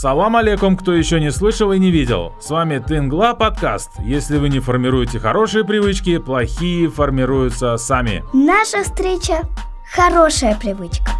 [0.00, 2.32] Салам алейкум, кто еще не слышал и не видел.
[2.40, 3.90] С вами Тынгла подкаст.
[3.98, 8.24] Если вы не формируете хорошие привычки, плохие формируются сами.
[8.32, 9.42] Наша встреча–
[9.92, 11.12] хорошая привычка.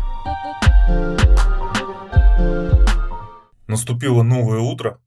[3.66, 4.98] Наступило новое утро,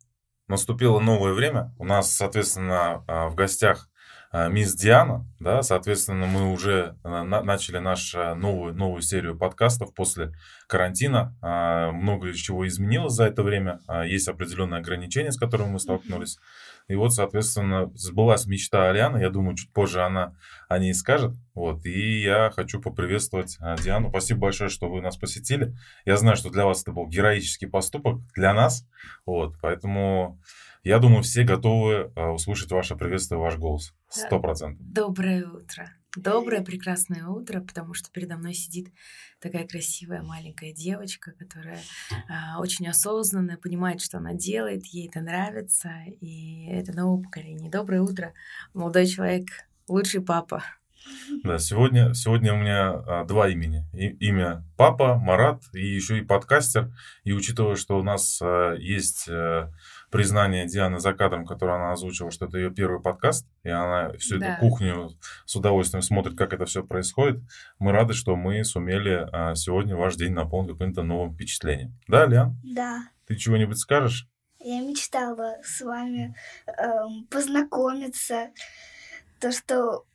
[0.48, 1.74] наступило новое время.
[1.80, 3.90] У нас, соответственно, а, в гостях
[4.34, 10.34] мисс Диана, да, соответственно, мы уже а, начали нашу новую, новую серию подкастов после
[10.68, 11.38] карантина.
[11.42, 13.80] А, много чего изменилось за это время.
[14.06, 16.40] Есть определенные ограничения, с которыми мы столкнулись.
[16.88, 19.20] И вот, соответственно, сбылась мечта Арианы.
[19.20, 20.36] Я думаю, чуть позже она
[20.68, 21.36] о ней скажет.
[21.54, 21.86] Вот.
[21.86, 24.10] И я хочу поприветствовать Диану.
[24.10, 25.76] Спасибо большое, что вы нас посетили.
[26.06, 28.86] Я знаю, что для вас это был героический поступок, для нас.
[29.26, 29.56] Вот.
[29.62, 30.42] Поэтому
[30.84, 33.94] я думаю, все готовы э, услышать ваше приветствие, ваш голос.
[34.10, 34.86] Сто процентов.
[34.86, 35.90] Доброе утро.
[36.16, 38.94] Доброе, прекрасное утро, потому что передо мной сидит
[39.40, 41.80] такая красивая маленькая девочка, которая
[42.12, 45.90] э, очень осознанная, понимает, что она делает, ей это нравится,
[46.22, 47.72] и это новое поколение.
[47.72, 48.34] Доброе утро,
[48.74, 49.48] молодой человек,
[49.88, 50.64] лучший папа.
[51.44, 53.86] Да, сегодня, сегодня у меня а, два имени.
[53.94, 56.92] И, имя папа, Марат, и еще и подкастер.
[57.24, 59.72] И учитывая, что у нас а, есть а,
[60.14, 64.38] признание Дианы за кадром, которое она озвучила, что это ее первый подкаст, и она всю
[64.38, 64.54] да.
[64.54, 65.10] эту кухню
[65.46, 67.42] с удовольствием смотрит, как это все происходит.
[67.80, 71.96] Мы рады, что мы сумели а, сегодня ваш день наполнить каким-то новым впечатлением.
[72.08, 72.56] Да, Лиан?
[72.64, 73.10] Да.
[73.26, 74.28] Ты чего-нибудь скажешь?
[74.60, 76.36] Я мечтала с вами
[76.68, 76.74] э,
[77.32, 78.52] познакомиться.
[79.40, 80.06] То, что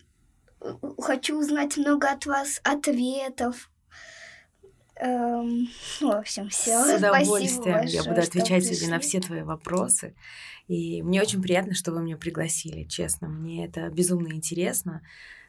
[0.61, 3.69] э, хочу узнать много от вас ответов,
[5.01, 5.69] Эм,
[6.01, 6.83] в общем, все.
[6.85, 10.15] С удовольствием я буду отвечать сегодня на все твои вопросы.
[10.67, 13.29] И мне очень приятно, что вы меня пригласили, честно.
[13.29, 15.03] Мне это безумно интересно.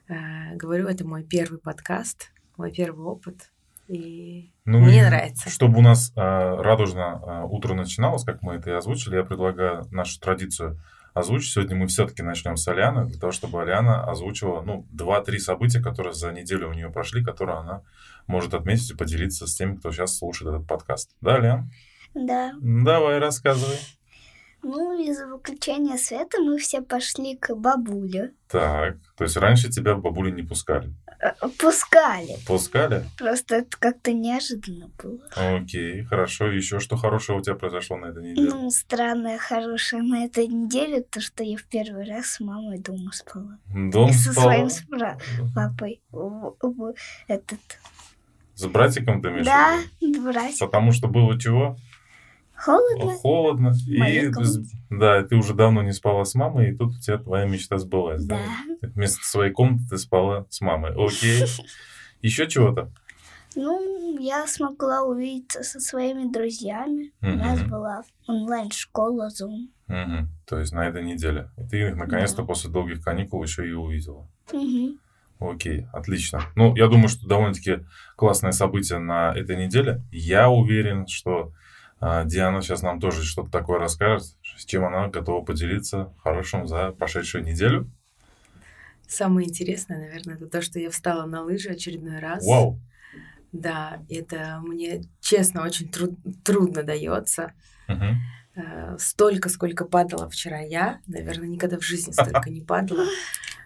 [0.08, 3.52] Э, говорю, это мой первый подкаст, мой первый опыт.
[3.88, 5.50] И ну, мне и нравится.
[5.50, 9.88] Чтобы у нас э, радужно э, утро начиналось, как мы это и озвучили, я предлагаю
[9.92, 10.80] нашу традицию
[11.20, 11.54] озвучить.
[11.54, 16.14] Сегодня мы все-таки начнем с Аляны, для того, чтобы Аляна озвучила ну, 2-3 события, которые
[16.14, 17.84] за неделю у нее прошли, которые она
[18.28, 21.16] может отметить и поделиться с теми, кто сейчас слушает этот подкаст.
[21.22, 21.72] Да, Алян?
[22.14, 22.54] Да.
[22.62, 23.78] Давай, рассказывай.
[24.62, 28.34] Ну, из-за выключения света мы все пошли к бабуле.
[28.50, 30.94] Так, то есть раньше тебя в бабуле не пускали?
[31.22, 32.38] Э, пускали.
[32.48, 33.06] Пускали?
[33.18, 35.20] Просто это как-то неожиданно было.
[35.36, 36.48] Окей, хорошо.
[36.48, 38.50] Еще что хорошего у тебя произошло на этой неделе?
[38.50, 43.12] Ну, странное хорошее на этой неделе, то, что я в первый раз с мамой дома
[43.12, 43.58] спала.
[43.74, 44.46] Дом И со спала?
[44.46, 45.18] своим спра...
[45.54, 46.02] папой.
[47.28, 47.60] Этот...
[48.56, 49.78] С братиком ты имеешь Да,
[50.22, 50.60] братик.
[50.60, 51.78] Потому что было чего?
[52.60, 53.14] Холодно.
[53.14, 53.74] Холодно.
[53.88, 54.32] И,
[54.90, 58.26] да, ты уже давно не спала с мамой, и тут у тебя твоя мечта сбылась.
[58.26, 58.38] Да.
[58.82, 58.90] да?
[58.96, 60.92] Вместо своей комнаты ты спала с мамой.
[60.92, 61.46] Окей.
[62.22, 62.92] Еще чего-то?
[63.56, 67.14] Ну, я смогла увидеться со своими друзьями.
[67.22, 67.32] Угу.
[67.32, 69.70] У нас была онлайн-школа Zoom.
[69.88, 70.28] Угу.
[70.46, 71.50] То есть на этой неделе.
[71.58, 72.48] И ты их наконец-то да.
[72.48, 74.28] после долгих каникул еще и увидела.
[74.52, 74.98] Угу.
[75.40, 76.42] Окей, отлично.
[76.56, 77.86] Ну, я думаю, что довольно-таки
[78.18, 80.04] классное событие на этой неделе.
[80.12, 81.54] Я уверен, что
[82.02, 87.44] Диана сейчас нам тоже что-то такое расскажет, с чем она готова поделиться хорошим за прошедшую
[87.44, 87.92] неделю.
[89.08, 92.46] Самое интересное, наверное, это то, что я встала на лыжи очередной раз.
[92.46, 92.80] Вау!
[93.52, 96.12] Да, это мне, честно, очень труд
[96.44, 97.54] трудно дается.
[97.88, 98.98] Угу.
[98.98, 103.06] Столько, сколько падала вчера я, наверное, никогда в жизни столько не падала.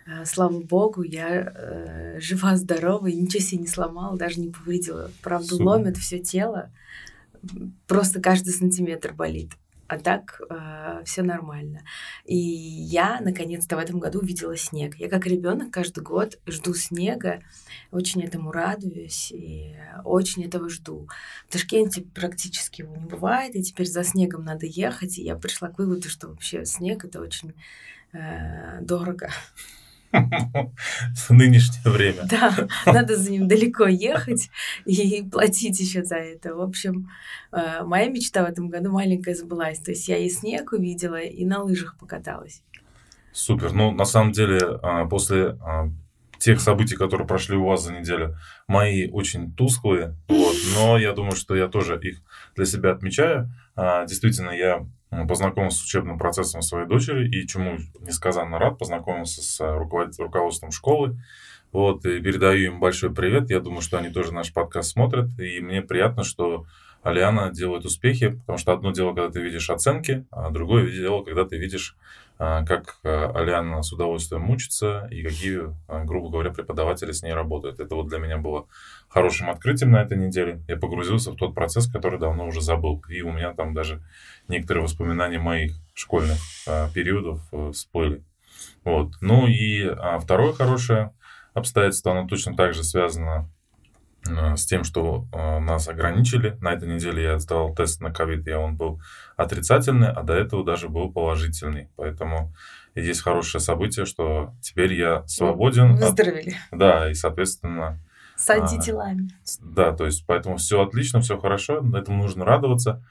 [0.06, 5.10] Э, слава богу, я э, жива, здорова, и ничего себе не сломала, даже не повредила.
[5.22, 5.66] Правда, Супер.
[5.66, 6.72] ломит все тело
[7.88, 9.52] просто каждый сантиметр болит.
[9.88, 11.82] А так э, все нормально.
[12.26, 14.96] И я наконец-то в этом году увидела снег.
[14.96, 17.42] Я как ребенок каждый год жду снега,
[17.92, 21.08] очень этому радуюсь и очень этого жду.
[21.48, 25.20] В Ташкенте практически его не бывает, и теперь за снегом надо ехать.
[25.20, 27.54] И я пришла к выводу, что вообще снег это очень
[28.14, 29.30] э, дорого.
[30.14, 32.24] В нынешнее время.
[32.30, 34.50] Да, надо за ним далеко ехать
[34.86, 36.56] и платить еще за это.
[36.56, 37.10] В общем,
[37.52, 39.80] э, моя мечта в этом году маленькая сбылась.
[39.80, 42.62] То есть я и снег увидела, и на лыжах покаталась.
[43.32, 43.74] Супер.
[43.74, 45.90] Ну, на самом деле, а, после а,
[46.38, 48.38] тех событий, которые прошли у вас за неделю,
[48.68, 52.22] мои очень тусклые, вот, но я думаю, что я тоже их
[52.56, 53.50] для себя отмечаю.
[53.76, 54.86] А, действительно, я
[55.28, 61.18] познакомился с учебным процессом своей дочери и чему несказанно рад, познакомился с э, руководством школы.
[61.72, 63.50] Вот, и передаю им большой привет.
[63.50, 65.28] Я думаю, что они тоже наш подкаст смотрят.
[65.40, 66.66] И мне приятно, что
[67.04, 71.44] Алиана делает успехи, потому что одно дело, когда ты видишь оценки, а другое дело, когда
[71.44, 71.98] ты видишь,
[72.40, 77.34] а, как а, Алиана с удовольствием мучится и какие, а, грубо говоря, преподаватели с ней
[77.34, 77.82] работают.
[77.82, 78.68] Это вот для меня было
[79.10, 80.64] хорошим открытием на этой неделе.
[80.70, 83.04] Я погрузился в тот процесс, который давно уже забыл.
[83.10, 84.02] И у меня там даже
[84.48, 86.38] некоторые воспоминания моих школьных
[86.94, 88.24] периодов э, всплыли.
[88.84, 89.12] Вот.
[89.22, 91.14] Ну и второе хорошее
[91.54, 93.50] обстоятельство, оно точно так же связано
[94.26, 96.58] с тем, что э, нас ограничили.
[96.62, 99.02] На этой неделе я сдал тест на ковид, и он был
[99.36, 101.90] отрицательный, а до этого даже был положительный.
[101.96, 102.54] Поэтому
[102.96, 105.96] есть хорошее событие, что теперь я свободен.
[105.96, 106.56] Выздоровели.
[106.72, 106.80] От...
[106.80, 108.00] Да, и, соответственно...
[108.36, 109.30] С антителами.
[109.32, 113.04] А, да, то есть поэтому все отлично, все хорошо, этому нужно радоваться.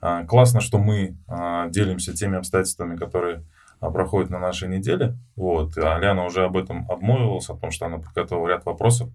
[0.00, 3.44] А, классно, что мы а, делимся теми обстоятельствами, которые
[3.80, 5.16] проходят на нашей неделе.
[5.36, 5.76] Вот.
[5.78, 9.08] А Ляна уже об этом обмолвилась, о том, что она подготовила ряд вопросов.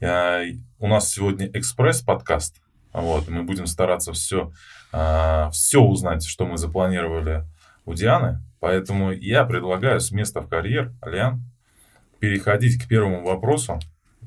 [0.00, 0.44] Э,
[0.78, 2.56] у нас сегодня экспресс-подкаст.
[2.92, 4.52] Вот, мы будем стараться все,
[4.92, 7.44] э, все узнать, что мы запланировали
[7.84, 8.42] у Дианы.
[8.60, 11.42] Поэтому я предлагаю с места в карьер, Алиан,
[12.18, 13.78] переходить к первому вопросу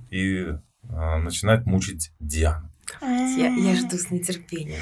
[0.09, 2.69] и э, начинать мучить Диану.
[3.01, 4.79] Я, я жду с нетерпением.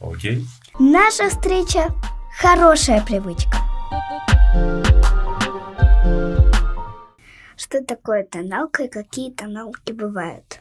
[0.00, 0.46] Окей.
[0.78, 1.88] Наша встреча–
[2.38, 3.58] хорошая привычка.
[7.60, 10.60] Что такое тоналка и какие тоналки бывают?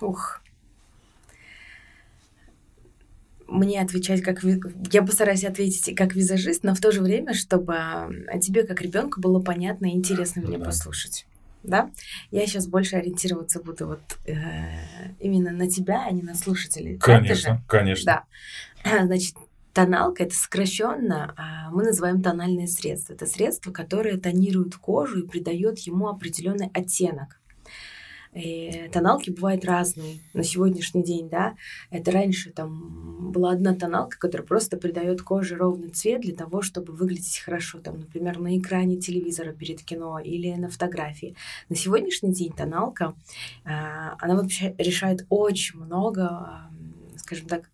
[0.00, 0.40] Ух.
[3.46, 4.42] Мне отвечать как...
[4.90, 9.20] Я постараюсь ответить как визажист, но в то же время, чтобы о тебе как ребенку
[9.20, 11.26] было понятно и интересно меня послушать.
[11.62, 11.90] Да?
[12.30, 14.34] Я сейчас больше ориентироваться буду вот э,
[15.20, 16.96] именно на тебя, а не на слушателей.
[16.96, 18.24] Конечно, конечно.
[18.84, 19.04] Да.
[19.04, 19.34] Значит,
[19.76, 23.12] Тоналка это сокращенно а, мы называем тональное средство.
[23.12, 27.38] Это средство, которое тонирует кожу и придает ему определенный оттенок.
[28.32, 31.56] И тоналки бывают разные на сегодняшний день, да.
[31.90, 36.94] Это раньше там была одна тоналка, которая просто придает коже ровный цвет для того, чтобы
[36.94, 41.36] выглядеть хорошо, там, например, на экране телевизора перед кино или на фотографии.
[41.68, 43.14] На сегодняшний день тоналка,
[43.66, 46.70] а, она вообще решает очень много,
[47.18, 47.68] скажем так,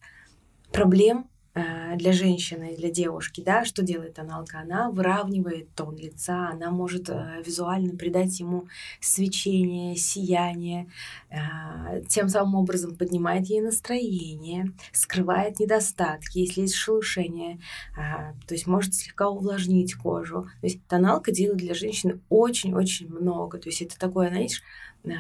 [0.72, 4.60] проблем Э, для женщины, для девушки, да, что делает тоналка?
[4.60, 8.68] Она выравнивает тон лица, она может э, визуально придать ему
[9.00, 10.88] свечение, сияние,
[11.28, 17.60] э, тем самым образом поднимает ей настроение, скрывает недостатки, если есть шелушение,
[17.94, 20.44] то есть может слегка увлажнить кожу.
[20.60, 23.58] То есть тоналка делает для женщины очень-очень много.
[23.58, 24.62] То есть это такой, знаешь,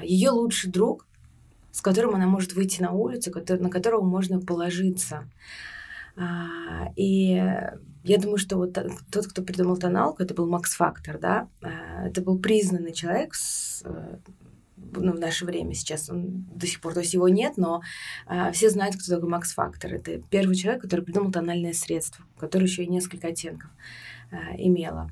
[0.02, 1.06] ее лучший друг,
[1.72, 5.28] с которым она может выйти на улицу, на которого можно положиться.
[6.16, 7.34] А, и
[8.04, 8.72] я думаю, что вот
[9.10, 13.82] тот, кто придумал тоналку, это был Макс Фактор, да, а, это был признанный человек с,
[13.84, 14.16] э,
[14.76, 17.82] ну, в наше время сейчас он до сих пор, то есть его нет, но
[18.26, 19.94] а, все знают, кто такой Макс Фактор.
[19.94, 23.70] Это первый человек, который придумал тональное средство, которое еще и несколько оттенков
[24.56, 25.10] имело.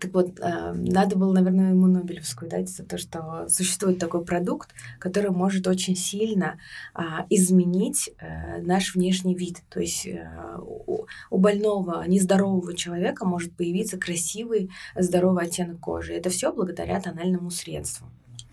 [0.00, 4.70] Так вот, э, надо было, наверное, ему Нобелевскую дать за то, что существует такой продукт,
[4.98, 6.58] который может очень сильно
[6.94, 9.58] э, изменить э, наш внешний вид.
[9.68, 10.26] То есть э,
[10.58, 16.14] у, больного, нездорового человека может появиться красивый, здоровый оттенок кожи.
[16.14, 18.06] Это все благодаря тональному средству.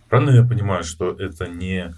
[0.09, 1.94] Правильно я понимаю, что это не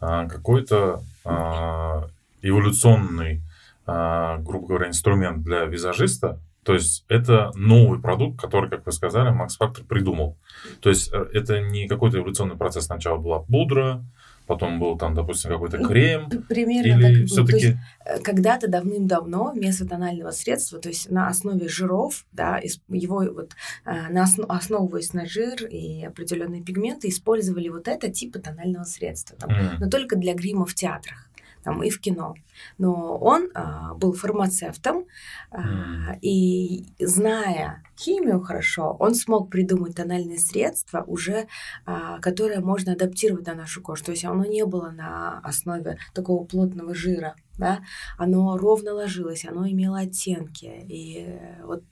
[0.00, 2.08] а, какой-то а,
[2.42, 3.40] эволюционный,
[3.86, 9.30] а, грубо говоря, инструмент для визажиста, то есть это новый продукт, который, как вы сказали,
[9.30, 10.38] Макс Фактор придумал.
[10.80, 12.84] То есть э, это не какой-то эволюционный процесс.
[12.84, 14.04] Сначала была пудра,
[14.46, 16.30] потом был там, допустим, какой-то крем.
[16.48, 17.78] Примерно или так все-таки...
[18.04, 23.52] Э, когда-то давным-давно вместо тонального средства, то есть на основе жиров, да, его вот
[23.84, 29.36] э, на основ, основываясь на жир и определенные пигменты, использовали вот это типа тонального средства,
[29.36, 29.76] там, mm.
[29.80, 31.28] но только для грима в театрах
[31.62, 32.34] там, и в кино.
[32.78, 35.06] Но он а, был фармацевтом,
[35.50, 41.46] а, и зная химию хорошо, он смог придумать тональное средство, уже,
[41.86, 44.04] а, которое можно адаптировать на нашу кожу.
[44.04, 47.80] То есть оно не было на основе такого плотного жира, да,
[48.18, 50.84] оно ровно ложилось, оно имело оттенки.
[50.88, 51.84] И вот,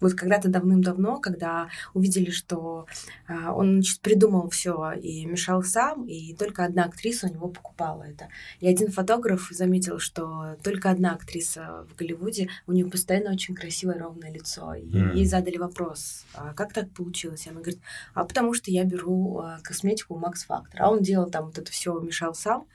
[0.00, 2.86] вот когда-то давным-давно, когда увидели, что
[3.26, 8.04] а, он значит, придумал все и мешал сам, и только одна актриса у него покупала
[8.04, 8.28] это.
[8.60, 13.98] И один фотограф заметил, что только одна актриса в Голливуде, у нее постоянно очень красивое
[13.98, 14.74] ровное лицо.
[14.74, 15.16] И mm.
[15.16, 17.46] ей задали вопрос, а как так получилось?
[17.46, 17.80] И она говорит,
[18.14, 20.82] а потому что я беру а, косметику Макс Фактор.
[20.82, 22.66] А он делал там вот это все, мешал сам.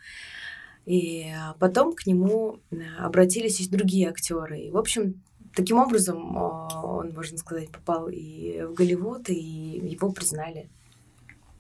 [0.86, 4.60] И а, потом к нему э, обратились и другие актеры.
[4.60, 5.24] И, в общем,
[5.56, 10.70] таким образом а, он, можно сказать, попал и в Голливуд, и его признали.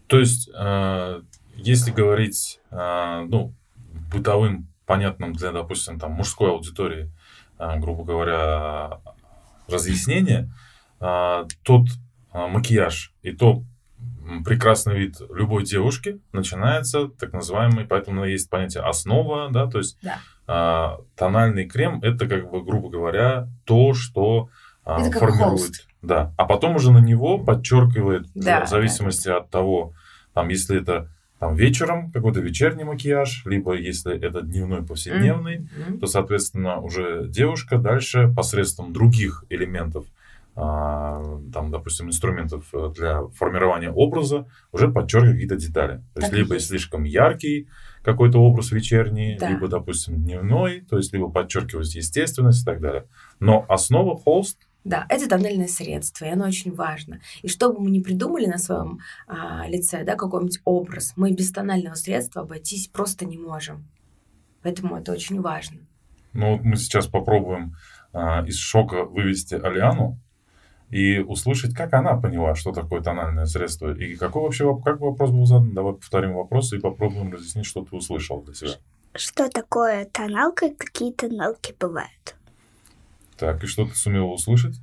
[0.07, 1.21] То есть, э,
[1.55, 3.53] если говорить, э, ну,
[4.11, 7.11] бытовым понятном для, допустим, там, мужской аудитории,
[7.57, 8.99] а, грубо говоря,
[9.67, 10.51] разъяснение,
[10.99, 11.87] а, тот
[12.31, 13.63] а, макияж и то
[14.45, 20.19] прекрасный вид любой девушки начинается так называемый, поэтому есть понятие основа, да, то есть Да.
[20.47, 24.49] А, тональный крем это как бы, грубо говоря, то, что
[24.85, 25.49] а, Это формирует.
[25.49, 25.87] холст.
[26.01, 26.33] Да.
[26.37, 29.93] А потом уже на него подчеркивает, Да, в зависимости от того,
[30.33, 31.09] там, если это
[31.39, 35.99] там вечером какой-то вечерний макияж, либо если это дневной повседневный, Мгм.
[35.99, 40.05] то, соответственно, уже девушка дальше посредством других элементов,
[40.55, 45.97] там, допустим, инструментов э, для формирования образа, уже подчеркивает какие-то детали.
[46.13, 46.67] То есть, Так и либо есть.
[46.67, 47.67] слишком яркий
[48.03, 49.49] какой-то образ вечерний, Да.
[49.49, 53.07] либо, допустим, дневной, то есть, либо подчеркивать естественность и так далее.
[53.39, 57.19] Но основа холст, Да, это тональное средство, и оно очень важно.
[57.41, 61.51] И что бы мы ни придумали на своем а, лице, да, какой-нибудь образ, мы без
[61.53, 63.87] тонального средства обойтись просто не можем.
[64.61, 65.77] Поэтому это очень важно.
[66.33, 67.75] ну, вот мы сейчас попробуем
[68.11, 70.19] а, из шока вывести Алиану
[70.93, 75.47] и услышать, как она поняла, что такое тональное средство, и какой вообще как вопрос был
[75.47, 75.73] задан.
[75.73, 78.71] Давай повторим вопрос и попробуем разъяснить, что ты услышал для себя.
[79.15, 82.35] Что такое тоналка и какие тоналки бывают?
[83.37, 84.75] Так, и что ты сумела услышать?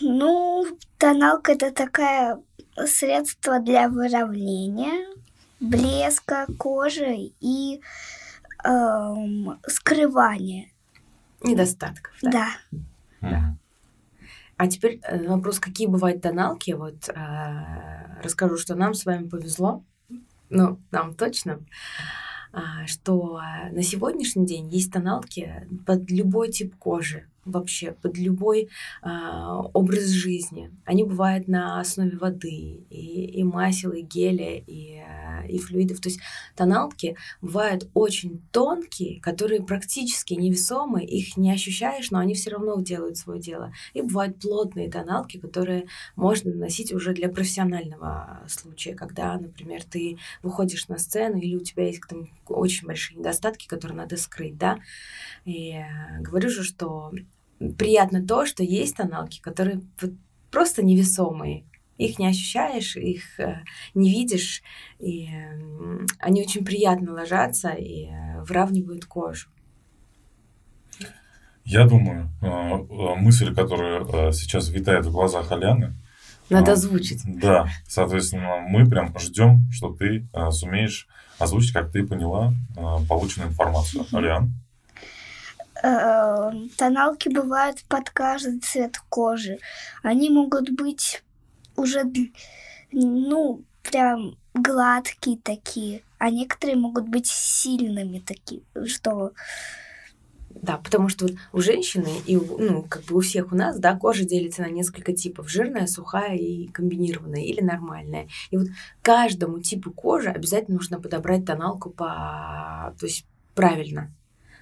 [0.00, 0.64] Ну,
[0.96, 2.38] тоналка это такое
[2.86, 5.12] средство для выравнения,
[5.58, 7.80] блеска кожи и
[8.64, 10.68] эм, скрывания.
[11.42, 12.14] Недостатков.
[12.22, 12.30] Да.
[13.20, 13.28] Да.
[13.28, 13.59] Мгм.
[14.60, 16.72] А теперь э, вопрос, какие бывают тоналки.
[16.72, 19.82] Вот а, расскажу, что нам с вами повезло,
[20.50, 21.60] ну, нам точно,
[22.52, 23.40] а, что
[23.72, 28.68] на сегодняшний день есть тоналки под любой тип кожи, вообще под любой
[29.02, 30.70] а, образ жизни.
[30.84, 36.00] Они бывают на основе воды, и, и масел, и геля, и, а, и флюидов.
[36.00, 36.20] То есть
[36.54, 43.16] тоналки бывают очень тонкие, которые практически невесомые, их не ощущаешь, но они все равно делают
[43.16, 43.72] свое дело.
[43.94, 50.88] И бывают плотные тоналки, которые можно наносить уже для профессионального случая, когда, например, ты выходишь
[50.88, 54.78] на сцену или у тебя есть там очень большие недостатки, которые надо скрыть, да.
[55.44, 57.12] И э, говорю же, что
[57.78, 60.12] приятно то, что есть тоналки, которые вот
[60.50, 61.64] просто невесомые.
[61.98, 63.62] Их не ощущаешь, их э,
[63.92, 64.62] не видишь,
[64.98, 65.28] и
[66.18, 69.50] они очень приятно ложатся и э, выравнивают кожу.
[71.62, 75.94] Я думаю, э, мысль, которая сейчас витает в глазах Аляны,
[76.48, 77.20] Надо А, озвучить.
[77.26, 81.06] Да, соответственно, мы прям ждем, что ты сумеешь
[81.38, 82.54] озвучить, как ты поняла
[83.08, 84.06] полученную информацию.
[84.10, 84.52] Алиан?
[85.82, 89.58] Тоналки бывают под каждый цвет кожи.
[90.02, 91.22] Они могут быть
[91.76, 92.04] уже,
[92.92, 99.32] ну, прям гладкие такие, а некоторые могут быть сильными такие, что
[100.50, 103.78] Да, потому что вот у женщины и у, ну, как бы у всех у нас,
[103.78, 105.48] да, кожа делится на несколько типов.
[105.48, 108.28] Жирная, сухая и комбинированная или нормальная.
[108.50, 108.66] И вот
[109.00, 114.12] каждому типу кожи обязательно нужно подобрать тоналку по, то есть правильно.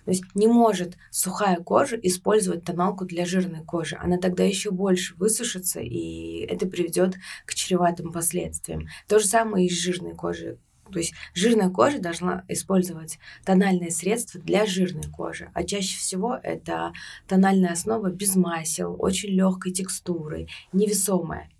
[0.09, 3.95] То есть не может сухая кожа использовать тоналку для жирной кожи.
[4.01, 8.89] Она тогда еще больше высушится, и это приведет к чреватым последствиям.
[9.07, 10.57] То же самое и с жирной кожей.
[10.91, 15.51] То есть жирная кожа должна использовать тональные средства для жирной кожи.
[15.53, 16.95] А чаще всего это
[17.27, 21.51] тональная основа без масел, очень легкой текстурой, невесомая.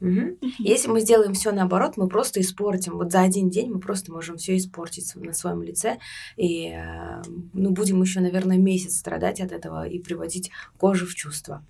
[0.00, 0.36] Мгм.
[0.58, 2.96] Если мы сделаем все наоборот, мы просто испортим.
[2.96, 5.98] Вот за один день мы просто можем все испортить на своем лице.
[6.36, 11.64] И э, ну, будем еще, наверное, месяц страдать от этого и приводить кожу в чувство.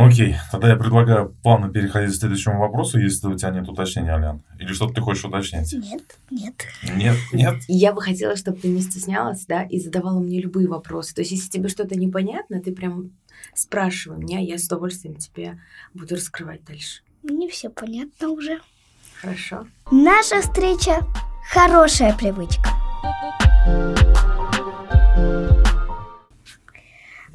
[0.00, 4.42] Окей, тогда я предлагаю плавно переходить к следующему вопросу, если у тебя нет уточнения, Алян.
[4.58, 5.72] Или что-то ты хочешь уточнить?
[5.72, 6.54] нет, нет.
[6.94, 7.54] Нет, нет?
[7.66, 11.14] Я бы хотела, чтобы ты не стеснялась, да, и задавала мне любые вопросы.
[11.14, 13.10] То есть, если тебе что-то непонятно, ты прям
[13.54, 15.58] спрашивай меня, я с удовольствием тебе
[15.94, 17.02] буду раскрывать дальше.
[17.22, 18.60] Мне все понятно уже.
[19.20, 19.66] Хорошо.
[19.90, 21.00] Наша встреча–
[21.52, 22.70] хорошая привычка.
[25.16, 25.57] Э,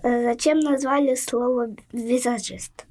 [0.03, 2.86] Зачем назвали слово визажист?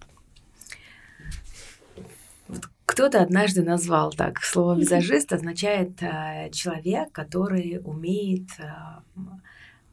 [2.87, 4.43] Кто-то однажды назвал так.
[4.43, 8.65] Слово визажист означает э, человек, который умеет э,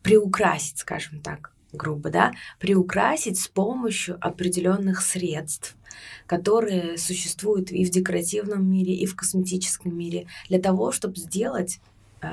[0.02, 5.76] приукрасить, скажем так, грубо, да, приукрасить с помощью определенных средств,
[6.26, 11.80] которые существуют и в декоративном мире, и в косметическом мире, для того, чтобы сделать
[12.22, 12.28] э,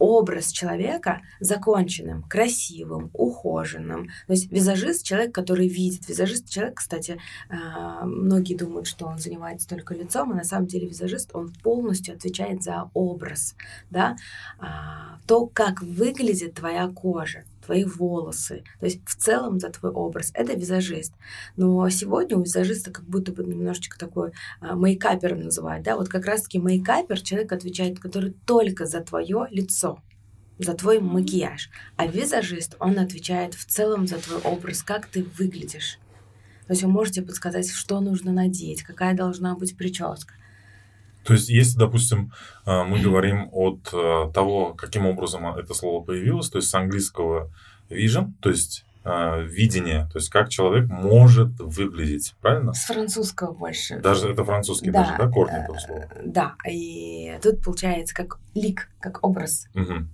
[0.00, 4.08] образ человека законченным, красивым, ухоженным.
[4.26, 6.08] То есть визажист— человек, который видит.
[6.08, 10.88] Визажист— человек, кстати, а, многие думают, что он занимается только лицом, а на самом деле
[10.88, 13.54] визажист, он полностью отвечает за образ,
[13.90, 14.16] да,
[14.58, 18.64] а, то, как выглядит твоя кожа твои волосы.
[18.78, 20.30] То есть в целом за твой образ.
[20.34, 21.14] Это визажист.
[21.56, 25.84] Но сегодня у визажиста как будто бы немножечко такой а, мейкапер называют.
[25.84, 25.96] Да?
[25.96, 29.98] Вот как раз-таки мейкапер, человек отвечает, который только за твое лицо
[30.60, 31.70] за твой макияж.
[31.96, 35.98] А визажист, он отвечает в целом за твой образ, как ты выглядишь.
[36.66, 40.34] То есть вы можете подсказать, что нужно надеть, какая должна быть прическа.
[41.24, 42.32] То есть, если, допустим,
[42.64, 47.50] а, мы говорим от а, того, каким образом это слово появилось, то есть с английского
[47.90, 52.72] vision, то есть а, видение, то есть как человек может выглядеть, правильно?
[52.74, 53.98] С французского больше.
[54.00, 56.08] Даже это французский да, даже, да, корни этого слова?
[56.24, 59.68] Да, и тут получается как лик, как образ.
[59.74, 60.06] Угу.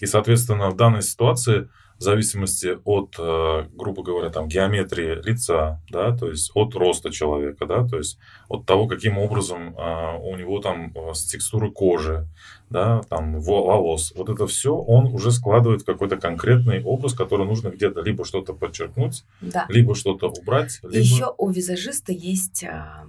[0.00, 6.16] И, соответственно, в данной ситуации в зависимости от, э, грубо говоря, там, геометрии лица, да,
[6.16, 10.60] то есть от роста человека, да, то есть от того, каким образом а, у него
[10.60, 12.28] там э, с текстуры кожи,
[12.70, 17.68] да, там, волос, вот это все он уже складывает в какой-то конкретный образ, который нужно
[17.70, 19.66] где-то либо что-то подчеркнуть, да.
[19.68, 20.78] либо что-то убрать.
[20.82, 20.98] Либо...
[20.98, 23.06] Еще у визажиста есть а,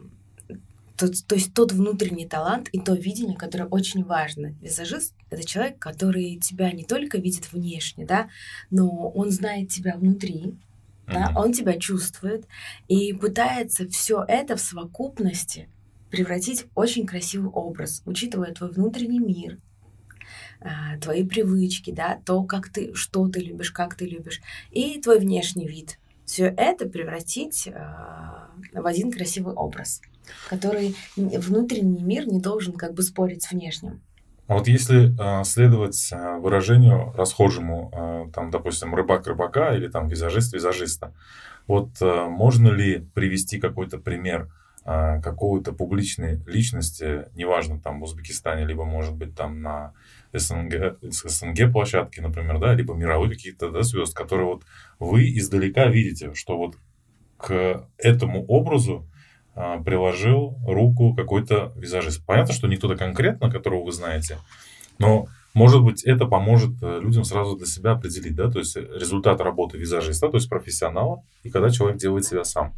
[1.00, 4.53] то, то есть тот внутренний талант и то видение, которое очень важно.
[4.62, 8.29] Визажист— это человек, который тебя не только видит внешне, да,
[8.70, 11.13] но он знает тебя внутри, mm-hmm.
[11.13, 12.46] да, он тебя чувствует
[12.89, 15.70] и пытается все это в совокупности
[16.12, 19.58] превратить в очень красивый образ, учитывая твой внутренний мир,
[20.60, 24.41] а, твои привычки, да, то, как ты, что ты любишь, как ты любишь,
[24.72, 25.98] и твой внешний вид.
[26.25, 27.72] Все это превратить э,
[28.74, 30.01] в один красивый образ
[30.50, 34.02] который внутренний мир не должен как бы спорить с внешним.
[34.50, 40.08] А вот если э, следовать э, выражению расхожему, э, там, допустим, рыбак рыбака или там
[40.08, 41.14] визажист визажиста,
[41.68, 44.52] вот э, можно ли привести какой-то пример
[44.86, 49.94] э, какой-то публичной личности, неважно, там в Узбекистане, либо, может быть, там на
[50.34, 54.64] СНГ, СНГ площадке, например, да, либо мировые какие-то да, звезд, которые вот
[54.98, 56.76] вы издалека видите, что вот
[57.38, 59.09] к этому образу а,
[59.84, 62.25] приложил руку какой-то визажист.
[62.25, 64.38] Понятно, что не кто-то конкретно, которого вы знаете,
[65.00, 69.42] но может быть, это поможет э, людям сразу для себя определить, да, то есть результат
[69.42, 72.76] работы визажиста, то есть профессионала, и когда человек делает себя сам.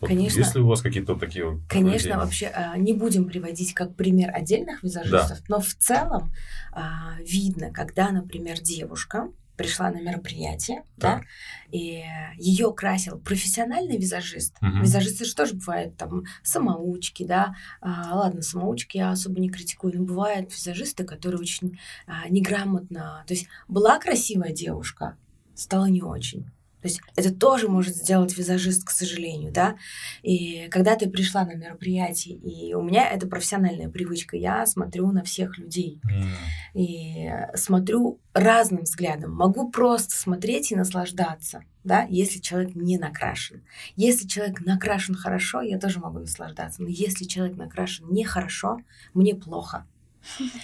[0.00, 0.38] Вот конечно.
[0.38, 4.30] Есть ли у вас какие-то такие вот Конечно, вообще а, не будем приводить как пример
[4.34, 5.44] отдельных визажистов, да.
[5.48, 6.32] но в целом
[6.72, 11.20] а, видно, когда, например, девушка пришла на мероприятие, так.
[11.20, 11.26] да,
[11.70, 12.04] и
[12.38, 14.56] ее красил профессиональный визажист.
[14.60, 14.82] Угу.
[14.82, 17.54] Визажисты же тоже бывают там самоучки, да.
[17.80, 23.24] А, ладно, самоучки я особо не критикую, но бывают визажисты, которые очень а, неграмотно.
[23.26, 25.16] То есть была красивая девушка,
[25.54, 26.50] стала не очень.
[26.84, 29.76] То есть это тоже может сделать визажист, к сожалению, да.
[30.22, 35.24] И когда ты пришла на мероприятие, и у меня это профессиональная привычка, я смотрю на
[35.24, 36.02] всех людей.
[36.06, 36.78] Mm.
[36.78, 39.32] И смотрю разным взглядом.
[39.32, 43.64] Могу просто смотреть и наслаждаться, да, если человек не накрашен.
[43.96, 46.82] Если человек накрашен хорошо, я тоже могу наслаждаться.
[46.82, 48.76] Но если человек накрашен нехорошо,
[49.14, 49.86] мне плохо.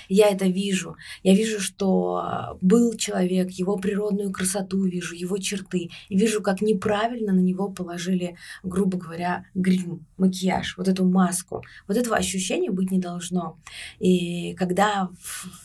[0.08, 0.96] Я это вижу.
[1.22, 5.90] Я вижу, что был человек, его природную красоту вижу, его черты.
[6.08, 11.62] И вижу, как неправильно на него положили, грубо говоря, грим, макияж, вот эту маску.
[11.88, 13.58] Вот этого ощущения быть не должно.
[13.98, 15.10] И когда,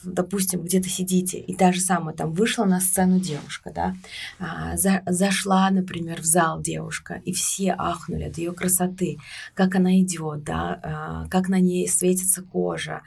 [0.04, 3.96] допустим, где-то сидите, и та же самая там вышла на сцену девушка, да,
[4.40, 9.18] а, за, зашла, например, в зал девушка, и все ахнули от ее красоты,
[9.54, 13.02] как она идет, да, а, как на ней светится кожа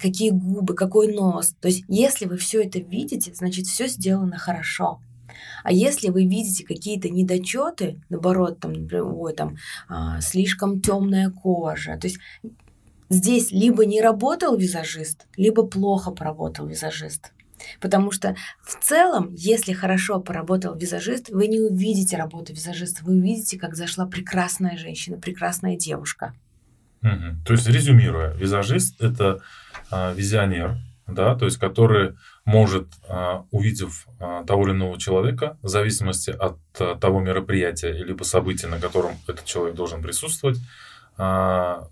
[0.00, 1.54] какие губы, какой нос.
[1.60, 5.00] То есть, если вы все это видите, значит, все сделано хорошо.
[5.64, 9.56] А если вы видите какие-то недочеты, наоборот, там, например, ой, там
[9.88, 12.18] а, слишком темная кожа, то есть
[13.08, 17.32] здесь либо не работал визажист, либо плохо поработал визажист.
[17.80, 23.58] Потому что в целом, если хорошо поработал визажист, вы не увидите работу визажиста, вы увидите,
[23.58, 26.34] как зашла прекрасная женщина, прекрасная девушка.
[27.02, 27.44] Угу.
[27.44, 29.40] То есть, резюмируя, визажист– это
[29.90, 35.68] а, визионер, да, то есть который может, а, увидев а, того или иного человека, в
[35.68, 40.58] зависимости от а, того мероприятия либо события, на котором этот человек должен присутствовать,
[41.18, 41.88] а,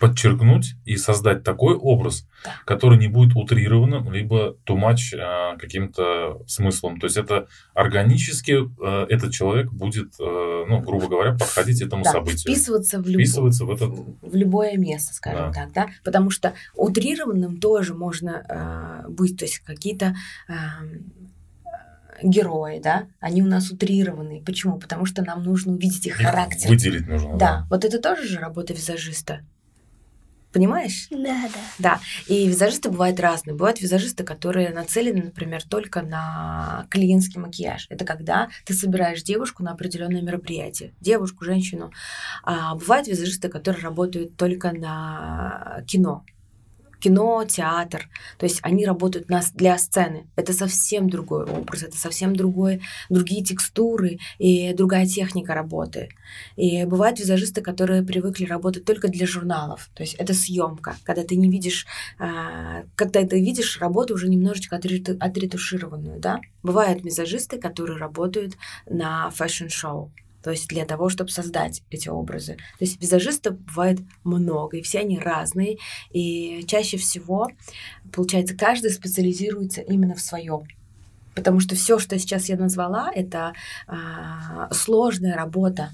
[0.00, 2.52] подчеркнуть и создать такой образ, Да.
[2.64, 7.00] который не будет утрированным, либо much э, каким-то смыслом.
[7.00, 12.12] То есть это органически э, этот человек будет, э, ну, грубо говоря, подходить этому Да,
[12.12, 12.40] событию.
[12.54, 13.90] вписываться в любое Вписываться в этот...
[14.22, 15.52] в любое место, скажем Да.
[15.52, 20.14] так, да, потому что утрированным тоже можно э, быть, то есть какие-то
[20.48, 21.12] эм,
[22.22, 24.42] герои, да, они у нас утрированные.
[24.42, 24.78] Почему?
[24.78, 26.68] Потому что нам нужно увидеть их их характер.
[26.70, 27.36] выделить нужно.
[27.36, 29.40] Да, вот это тоже же работа визажиста.
[30.52, 31.08] Понимаешь?
[31.10, 32.00] Да, да.
[32.28, 33.54] И визажисты бывают разные.
[33.54, 37.86] Бывают визажисты, которые нацелены, например, только на клиентский макияж.
[37.90, 40.94] Это когда ты собираешь девушку на определенное мероприятие.
[40.98, 41.92] Девушку, женщину.
[42.42, 46.24] А бывают визажисты, которые работают только на кино.
[47.00, 48.08] Кино, театр.
[48.38, 50.26] То есть они работают на, для сцены.
[50.36, 52.80] Это совсем другой образ, это совсем другой,
[53.10, 56.08] другие текстуры и другая техника работы.
[56.56, 59.90] И бывают визажисты, которые привыкли работать только для журналов.
[59.94, 61.86] То есть это съемка, когда ты не видишь,
[62.18, 66.40] а, когда ты видишь работу уже немножечко отрету- отретушированную, да.
[66.62, 68.56] Бывают визажисты, которые работают
[68.88, 70.12] на fashion-шоу.
[70.46, 72.54] То есть для того, чтобы создать эти образы.
[72.54, 75.78] То есть визажистов бывает много, и все они разные.
[76.12, 77.48] И чаще всего,
[78.12, 80.62] получается, каждый специализируется именно в своем.
[81.34, 83.54] Потому что все, что сейчас я назвала, это
[83.88, 85.90] а, сложная работа.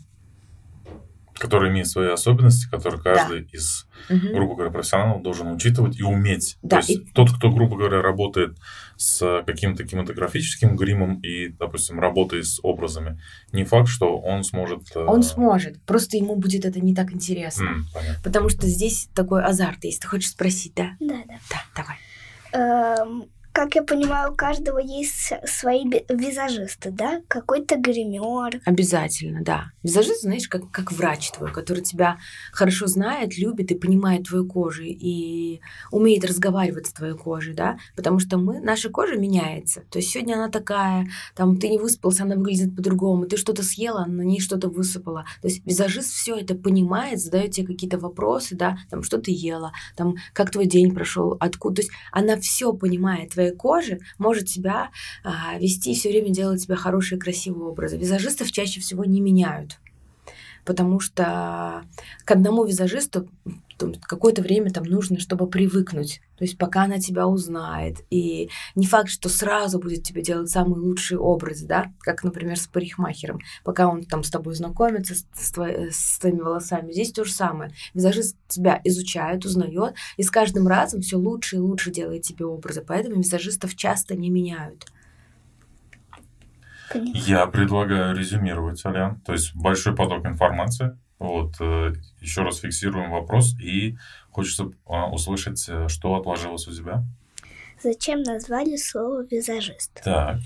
[1.42, 3.14] Который имеет свои особенности, которые Да.
[3.14, 4.32] каждый из, Мгм.
[4.32, 6.56] грубо говоря, профессионалов должен учитывать и уметь.
[6.62, 8.56] Да, То есть и- тот, кто, грубо говоря, работает
[8.96, 13.20] с каким-то кинематографическим гримом и, допустим, работает с образами,
[13.52, 14.82] не факт, что он сможет...
[14.94, 17.64] э, Он сможет, просто ему будет это не так интересно.
[17.64, 18.22] м, понятно.
[18.22, 20.00] Потому что здесь такой азарт есть.
[20.02, 20.90] Ты хочешь спросить, да?
[21.00, 21.34] Да, да.
[21.50, 21.96] Да, давай.
[22.52, 27.20] Эм, как я понимаю, у каждого есть свои визажисты, да?
[27.28, 28.60] Какой-то гример.
[28.64, 29.66] Обязательно, да.
[29.82, 32.18] Визажист, знаешь, как, как врач твой, который тебя
[32.52, 35.60] хорошо знает, любит и понимает твою кожу и
[35.90, 39.82] умеет разговаривать с твоей кожей, да, потому что мы, наша кожа меняется.
[39.90, 44.06] То есть сегодня она такая, там ты не выспался, она выглядит по-другому, ты что-то съела,
[44.06, 45.24] на ней что-то высыпала.
[45.42, 49.72] То есть визажист все это понимает, задает тебе какие-то вопросы, да, там что ты ела,
[49.96, 51.76] там как твой день прошел, откуда.
[51.76, 54.90] То есть она все понимает твоей кожи, может тебя
[55.24, 57.96] а, вести все время делать тебе хорошие, красивые образы.
[57.96, 59.78] Визажистов чаще всего не меняют.
[60.64, 61.84] Потому что
[62.24, 63.28] к одному визажисту
[64.02, 66.20] какое-то время там нужно, чтобы привыкнуть.
[66.36, 67.98] То есть пока она тебя узнает.
[68.10, 72.66] И не факт, что сразу будет тебе делать самый лучший образ, да, как, например, с
[72.66, 73.40] парикмахером.
[73.64, 76.92] Пока он там с тобой знакомится, с твои- с твоими волосами.
[76.92, 77.72] Здесь то же самое.
[77.94, 82.84] Визажист тебя изучает, узнает, и с каждым разом все лучше и лучше делает тебе образы.
[82.86, 84.86] Поэтому визажистов часто не меняют.
[86.94, 89.20] Я предлагаю резюмировать, Алян.
[89.20, 90.98] То есть большой поток информации.
[91.18, 93.96] Вот, э, еще раз фиксируем вопрос и
[94.30, 97.04] хочется а, услышать, э, что отложилось у тебя.
[97.80, 100.02] Зачем назвали слово визажист?
[100.02, 100.38] Так.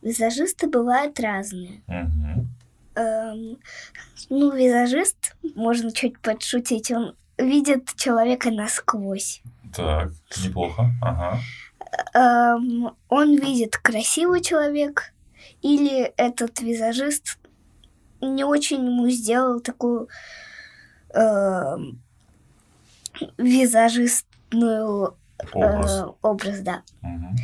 [0.00, 1.82] Визажисты бывают разные.
[1.86, 2.48] мгм.
[2.96, 3.58] Эм,
[4.30, 9.42] ну, визажист, можно чуть подшутить, он видит человека насквозь.
[9.74, 10.12] Так,
[10.44, 10.90] неплохо.
[11.02, 11.40] Ага.
[12.14, 15.12] Эм, он видит красивый человек
[15.62, 17.38] или этот визажист
[18.20, 20.08] не очень ему сделал такую
[21.12, 22.00] эм,
[23.38, 26.04] визажистную э, Образ.
[26.22, 26.82] образ, да.
[27.02, 27.36] Мгм.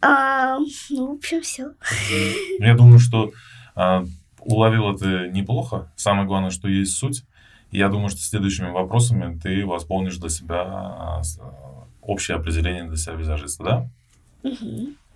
[0.00, 0.58] А,
[0.90, 1.72] ну, в общем, все.
[2.58, 3.32] Я думаю, что
[3.74, 4.04] а,
[4.40, 5.92] уловил это неплохо.
[5.96, 7.24] Самое главное, что есть суть.
[7.70, 12.96] И я думаю, что следующими вопросами ты восполнишь для себя а, а, общее определение для
[12.96, 14.50] себя визажиста, да?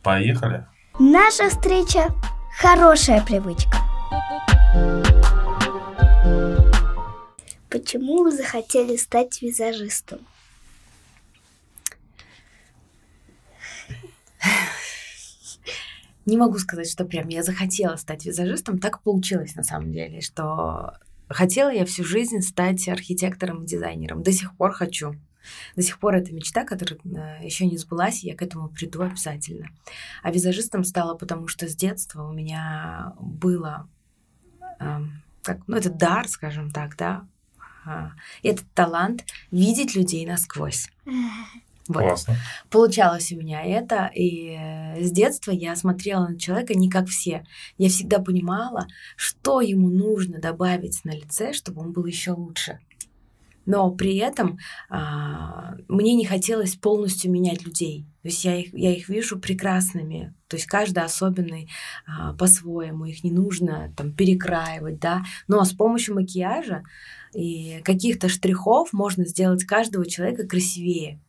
[0.02, 0.66] Поехали.
[0.98, 2.08] Наша встреча–
[2.58, 3.76] хорошая привычка.
[7.68, 10.20] Почему вы захотели стать визажистом?
[16.24, 18.78] Не могу сказать, что прям я захотела стать визажистом.
[18.78, 20.94] Так получилось на самом деле, что
[21.28, 24.22] хотела я всю жизнь стать архитектором и дизайнером.
[24.22, 25.14] До сих пор хочу.
[25.74, 26.98] До сих пор это мечта, которая
[27.42, 29.68] еще не сбылась, и я к этому приду обязательно.
[30.22, 33.88] А визажистом стала, потому что с детства у меня было,
[34.80, 37.26] эм, как, ну, это дар, скажем так, да,
[37.86, 38.10] а,
[38.42, 40.88] этот талант видеть людей насквозь.
[41.88, 42.02] Вот.
[42.02, 42.34] Классно.
[42.68, 47.46] Получалось у меня это, и э, с детства я смотрела на человека не как все.
[47.78, 52.80] Я всегда понимала, что ему нужно добавить на лице, чтобы он был еще лучше.
[53.66, 58.06] Но при этом а, мне не хотелось полностью менять людей.
[58.22, 60.34] То есть я их, я их вижу прекрасными.
[60.48, 61.68] То есть каждый особенный
[62.06, 63.04] а, по-своему.
[63.04, 65.24] Их не нужно там перекраивать, да.
[65.48, 66.82] Но с помощью макияжа
[67.34, 71.20] и каких-то штрихов можно сделать каждого человека красивее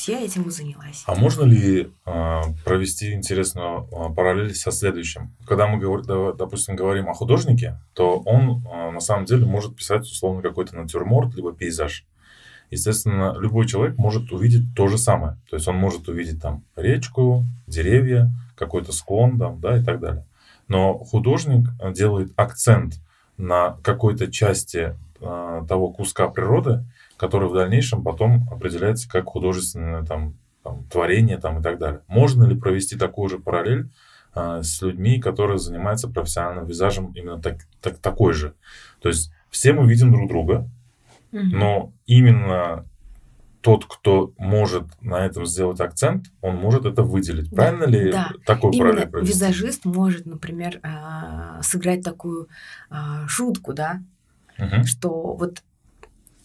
[0.00, 1.02] все этим и занялась.
[1.06, 5.36] А можно ли э, провести интересную э, параллель со следующим?
[5.46, 10.02] Когда мы, говор, допустим, говорим о художнике, то он э, на самом деле может писать
[10.04, 12.06] условно какой-то натюрморт, либо пейзаж.
[12.70, 15.36] Естественно, любой человек может увидеть то же самое.
[15.50, 20.24] То есть он может увидеть там речку, деревья, какой-то склон там, да, и так далее.
[20.66, 22.94] Но художник делает акцент
[23.36, 26.86] на какой-то части э, того куска природы,
[27.20, 32.00] который в дальнейшем потом определяется как художественное там, там, творение там, и так далее.
[32.08, 33.90] Можно ли провести такую же параллель
[34.32, 38.54] а, с людьми, которые занимаются профессиональным визажем именно так, так, такой же?
[39.02, 40.66] То есть все мы видим друг друга,
[41.30, 41.42] угу.
[41.42, 42.86] но именно
[43.60, 47.50] тот, кто может на этом сделать акцент, он может это выделить.
[47.50, 48.30] Да, Правильно ли да.
[48.46, 49.34] такой Именно параллель провести?
[49.34, 52.48] Визажист может, например, а, сыграть такую
[52.88, 54.00] а, шутку, да,
[54.58, 54.84] угу.
[54.86, 55.62] что вот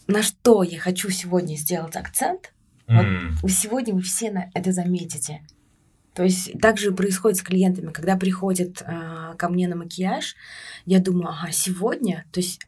[0.06, 2.52] на что я хочу сегодня сделать акцент,
[2.86, 3.32] mm.
[3.42, 5.42] вот сегодня вы все на это заметите.
[6.14, 10.34] То есть так же происходит с клиентами, когда приходят э, ко мне на макияж,
[10.86, 12.66] я думаю, ага, сегодня, то есть,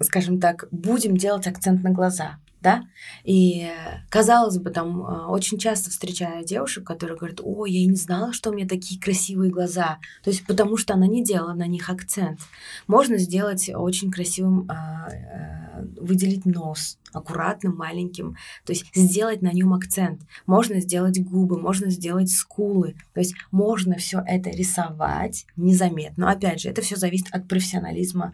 [0.00, 2.88] скажем так, будем делать акцент на глаза да,
[3.24, 3.70] и
[4.08, 8.32] казалось бы, там а, очень часто встречаю девушек, которые говорят, ой, я и не знала,
[8.32, 11.90] что у меня такие красивые глаза, то есть потому что она не делала на них
[11.90, 12.40] акцент.
[12.86, 19.74] Можно сделать очень красивым, а, а, выделить нос, аккуратным, маленьким, то есть сделать на нем
[19.74, 20.22] акцент.
[20.46, 26.24] Можно сделать губы, можно сделать скулы, то есть можно все это рисовать незаметно.
[26.24, 28.32] Но опять же, это все зависит от профессионализма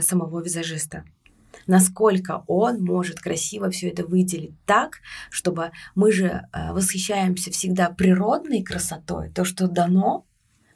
[0.00, 1.04] самого визажиста
[1.66, 4.98] насколько он может красиво все это выделить так,
[5.30, 10.26] чтобы мы же э, восхищаемся всегда природной красотой, то, что дано,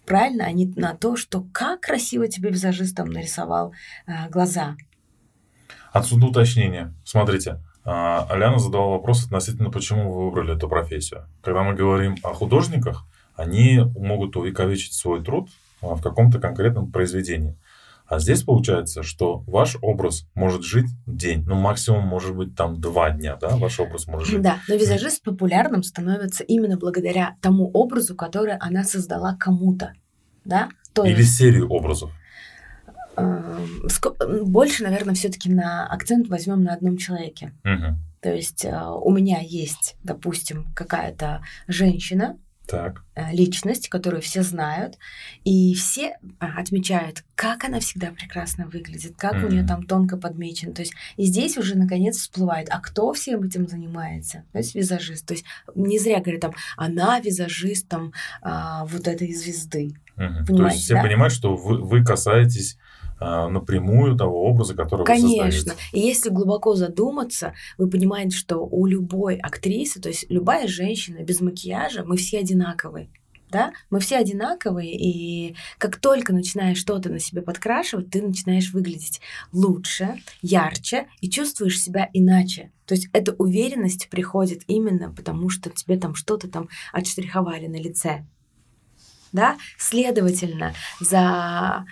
[0.07, 3.72] правильно, а не на то, что как красиво тебе визажист там нарисовал
[4.07, 4.76] э, глаза.
[5.92, 6.94] Отсюда уточнение.
[7.05, 11.26] Смотрите, а, Аляна задала вопрос относительно, почему вы выбрали эту профессию.
[11.42, 15.48] Когда мы говорим о художниках, они могут увековечить свой труд
[15.81, 17.57] а, в каком-то конкретном произведении.
[18.11, 23.11] А здесь получается, что ваш образ может жить день, ну максимум может быть там два
[23.11, 24.42] дня, да, ваш образ может жить.
[24.42, 29.92] Да, но визажист популярным становится именно благодаря тому образу, который она создала кому-то,
[30.44, 30.70] да.
[30.92, 31.37] То Или есть...
[31.37, 32.11] серию образов.
[33.16, 33.87] Эм,
[34.44, 37.53] больше, наверное, все-таки на акцент возьмем на одном человеке.
[37.64, 37.96] Угу.
[38.23, 42.37] То есть э, у меня есть, допустим, какая-то женщина,
[42.70, 43.02] так.
[43.16, 44.98] Э, личность, которую все знают,
[45.44, 49.44] и все а, отмечают, как она всегда прекрасно выглядит, как mm-hmm.
[49.44, 50.72] у нее там тонко подмечено.
[50.72, 54.44] То есть и здесь уже наконец всплывает, а кто всем этим занимается?
[54.52, 55.26] То есть визажист.
[55.26, 59.92] То есть не зря говорят там, она визажист там а, вот этой звезды.
[60.16, 60.44] Mm-hmm.
[60.46, 61.02] То есть все да?
[61.02, 62.78] понимают, что вы, вы касаетесь
[63.20, 65.28] напрямую того образа, который Конечно.
[65.28, 65.70] вы создаете.
[65.70, 65.96] Конечно.
[65.96, 71.40] И если глубоко задуматься, вы понимаете, что у любой актрисы, то есть любая женщина без
[71.40, 73.11] макияжа, мы все одинаковые.
[73.50, 73.72] Да?
[73.90, 79.20] Мы все одинаковые, и как только начинаешь что-то на себе подкрашивать, ты начинаешь выглядеть
[79.52, 82.70] лучше, ярче и чувствуешь себя иначе.
[82.87, 88.24] То есть эта уверенность приходит именно потому, что тебе там что-то там отштриховали на лице.
[89.33, 89.56] Да?
[89.78, 91.87] Следовательно, за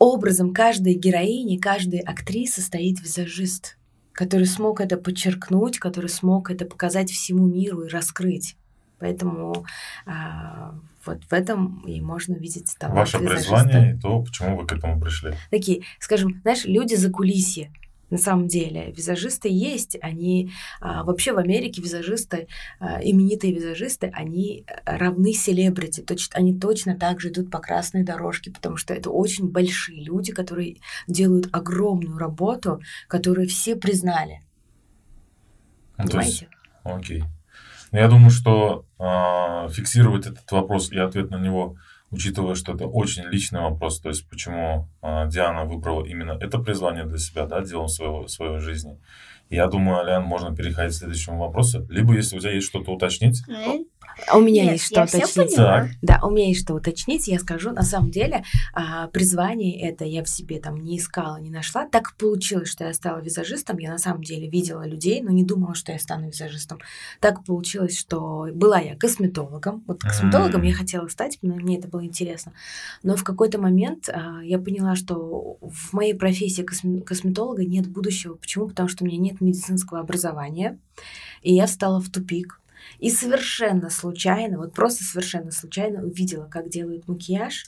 [0.00, 3.76] образом каждой героини, каждой актрисы стоит визажист,
[4.12, 8.56] который смог это подчеркнуть, который смог это показать всему миру и раскрыть.
[8.98, 9.64] Поэтому
[10.06, 14.72] а, вот в этом и можно видеть талант Ваше призвание и то, почему вы к
[14.72, 15.34] этому пришли.
[15.50, 17.70] Такие, скажем, знаешь, люди за кулисье
[18.10, 18.92] на самом деле.
[18.92, 26.28] Визажисты есть, они а, вообще в Америке визажисты, а, именитые визажисты, они равны селебрити, точ,
[26.32, 30.76] они точно так же идут по красной дорожке, потому что это очень большие люди, которые
[31.06, 34.40] делают огромную работу, которую все признали.
[35.98, 36.30] Ну, Понимаете?
[36.30, 36.46] Есть,
[36.84, 37.24] окей.
[37.92, 41.76] Я думаю, что э, фиксировать этот вопрос и ответ на него
[42.10, 47.04] учитывая, что это очень личный вопрос, то есть почему э, Диана выбрала именно это призвание
[47.04, 48.98] для себя, да, делом своего, своей жизни.
[49.48, 51.84] Я думаю, Алян, можно переходить к следующему вопросу.
[51.88, 53.42] Либо, если у тебя есть что-то уточнить.
[54.26, 55.56] А У меня Нет, есть что уточнить.
[56.02, 57.26] Да, у меня есть что уточнить.
[57.28, 61.50] Я скажу, на самом деле, а, призвание это я в себе там не искала, не
[61.50, 61.86] нашла.
[61.86, 63.78] Так получилось, что я стала визажистом.
[63.78, 66.80] Я на самом деле видела людей, но не думала, что я стану визажистом.
[67.20, 69.84] Так получилось, что была я косметологом.
[69.86, 72.52] Вот косметологом я хотела стать, но мне это было интересно.
[73.02, 78.34] Но в какой-то момент а, я поняла, что в моей профессии косме- косметолога нет будущего.
[78.34, 78.68] Почему?
[78.68, 80.78] Потому что у меня нет медицинского образования.
[81.42, 82.60] И я встала в тупик.
[82.98, 87.66] И совершенно случайно, вот просто совершенно случайно увидела, как делают макияж,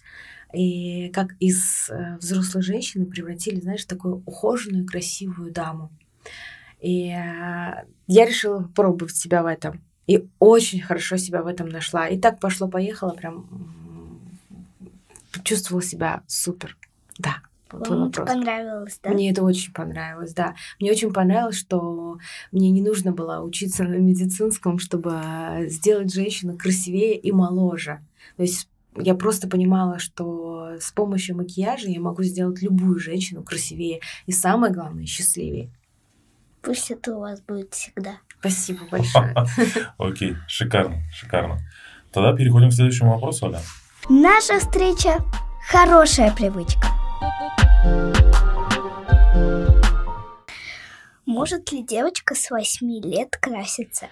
[0.52, 5.90] и как из э, взрослой женщины превратили, знаешь, в такую ухоженную, красивую даму.
[6.80, 9.82] И э, я решила попробовать себя в этом.
[10.06, 12.08] И очень хорошо себя в этом нашла.
[12.08, 13.48] И так пошло-поехало, прям
[15.44, 16.76] чувствовала себя супер.
[17.18, 17.38] Да,
[17.72, 19.10] Вам это понравилось, да?
[19.10, 20.54] Мне это очень понравилось, да.
[20.80, 22.18] Мне очень понравилось, что
[22.50, 28.00] мне не нужно было учиться на медицинском, чтобы а, сделать женщину красивее и моложе.
[28.36, 34.00] То есть я просто понимала, что с помощью макияжа я могу сделать любую женщину красивее
[34.26, 35.70] и самое главное счастливее.
[36.60, 38.18] Пусть это у вас будет всегда.
[38.38, 39.34] Спасибо большое.
[39.98, 41.58] Окей, шикарно, шикарно.
[42.12, 43.60] Тогда переходим к следующему вопросу, Оля.
[44.08, 45.18] Наша встреча–
[45.70, 46.88] хорошая привычка.
[51.26, 54.08] Может ли девочка с 8 лет краситься?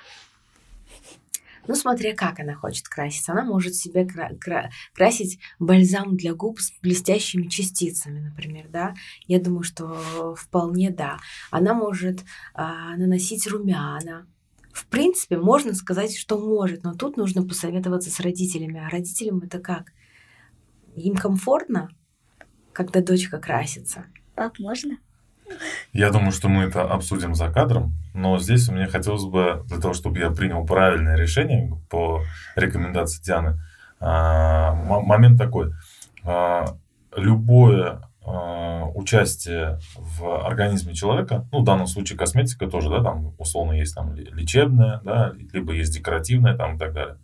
[1.66, 3.32] Ну, смотря как она хочет краситься.
[3.32, 8.94] Она может себе кра- кра- красить бальзам для губ с блестящими частицами, например, да.
[9.26, 11.18] Я думаю, что вполне да.
[11.50, 14.26] Она может а, наносить румяна.
[14.72, 18.80] В принципе, можно сказать, что может, но тут нужно посоветоваться с родителями.
[18.84, 19.92] А родителям это как?
[20.96, 21.90] Им комфортно,
[22.72, 24.04] когда дочка красится?
[24.34, 24.96] Пап, можно?
[25.92, 29.94] Я думаю, что мы это обсудим за кадром, но здесь мне хотелось бы, для того,
[29.94, 32.22] чтобы я принял правильное решение по
[32.56, 33.60] рекомендации Дианы,
[33.98, 35.72] а, момент такой.
[36.24, 36.76] А,
[37.16, 43.72] Любое а, участие в организме человека, ну, в данном случае косметика тоже, да, там условно
[43.72, 47.16] есть там лечебная, да, либо есть декоративная там и так далее.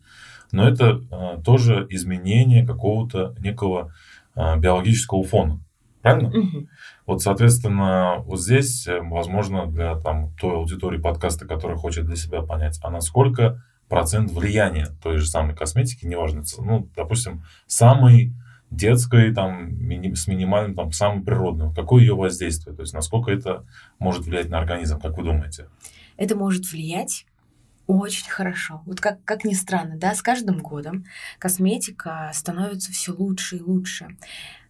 [0.50, 1.00] Но это
[1.44, 3.92] тоже изменение какого-то некого
[4.36, 5.60] биологического фона.
[6.02, 6.28] Правильно?
[6.28, 6.68] Мгм.
[7.06, 12.42] Вот, соответственно, вот здесь, э, возможно, для там, той аудитории подкаста, которая хочет для себя
[12.42, 18.32] понять, а насколько процент влияния той же самой косметики, неважно, ну, допустим, самой
[18.70, 23.64] детской, там, мини- с минимальным, там, самым природным, какое ее воздействие, то есть насколько это
[23.98, 25.66] может влиять на организм, как вы думаете?
[26.16, 27.26] это может влиять
[27.86, 28.82] очень хорошо.
[28.86, 31.04] Вот как, как ни странно, да, с каждым годом
[31.38, 34.16] косметика становится все лучше и лучше.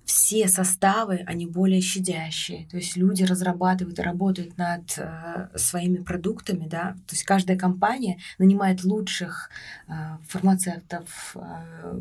[0.05, 2.69] Все составы, они более щадящие.
[2.69, 6.93] То есть люди разрабатывают и работают над э, своими продуктами, да.
[7.09, 9.51] То есть каждая компания нанимает лучших
[9.89, 9.93] э,
[10.29, 12.01] фармацевтов, э,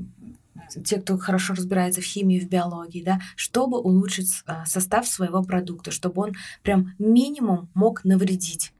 [0.84, 5.90] те, кто хорошо разбирается в химии, в биологии, да, чтобы улучшить э, состав своего продукта,
[5.90, 8.72] чтобы он прям минимум мог навредить.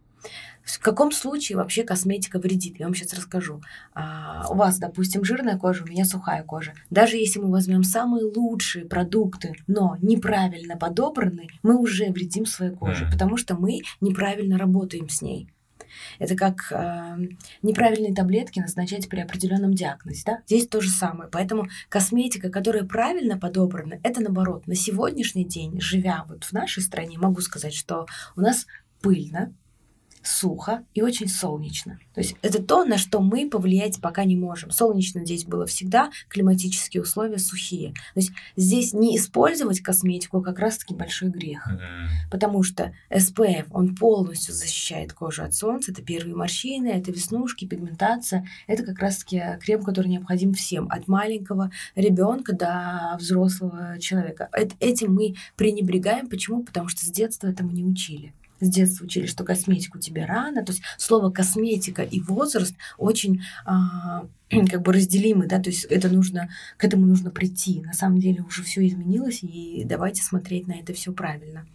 [0.66, 2.80] В каком случае вообще косметика вредит?
[2.80, 3.62] Я вам сейчас расскажу.
[3.94, 6.74] А, у вас, допустим, жирная кожа, у меня сухая кожа.
[6.90, 13.04] Даже если мы возьмем самые лучшие продукты, но неправильно подобранные, мы уже вредим своей коже,
[13.06, 13.12] Мгм.
[13.12, 15.50] потому что мы неправильно работаем с ней.
[16.20, 17.18] Это как э,
[17.62, 20.24] неправильные таблетки назначать при определенном диагнозе.
[20.26, 20.40] Да?
[20.46, 21.30] Здесь то же самое.
[21.32, 24.68] Поэтому косметика, которая правильно подобрана, это наоборот.
[24.68, 28.66] На сегодняшний день, живя вот в нашей стране, могу сказать, что у нас
[29.02, 29.54] пыльно,
[30.26, 32.00] сухо и очень солнечно.
[32.14, 34.72] То есть это то, на что мы повлиять пока не можем.
[34.72, 37.92] Солнечно здесь было всегда, климатические условия сухие.
[38.14, 41.68] То есть здесь не использовать косметику как раз-таки большой грех.
[42.32, 45.92] Потому что SPF, он полностью защищает кожу от солнца.
[45.92, 48.48] Это первые морщины, это веснушки, пигментация.
[48.68, 50.88] Это как раз-таки крем, который необходим всем.
[50.90, 54.50] От маленького ребенка до взрослого человека.
[54.58, 56.28] Эт- Этим мы пренебрегаем.
[56.30, 56.64] Почему?
[56.64, 58.34] Потому что с детства этому не учили.
[58.60, 60.64] С детства учили, что косметику тебе рано.
[60.64, 66.10] То есть слово косметика и возраст очень а, как бы разделимы, да, то есть это
[66.10, 67.82] нужно, к этому нужно прийти.
[67.82, 71.66] На самом деле уже все изменилось, и давайте смотреть на это все правильно.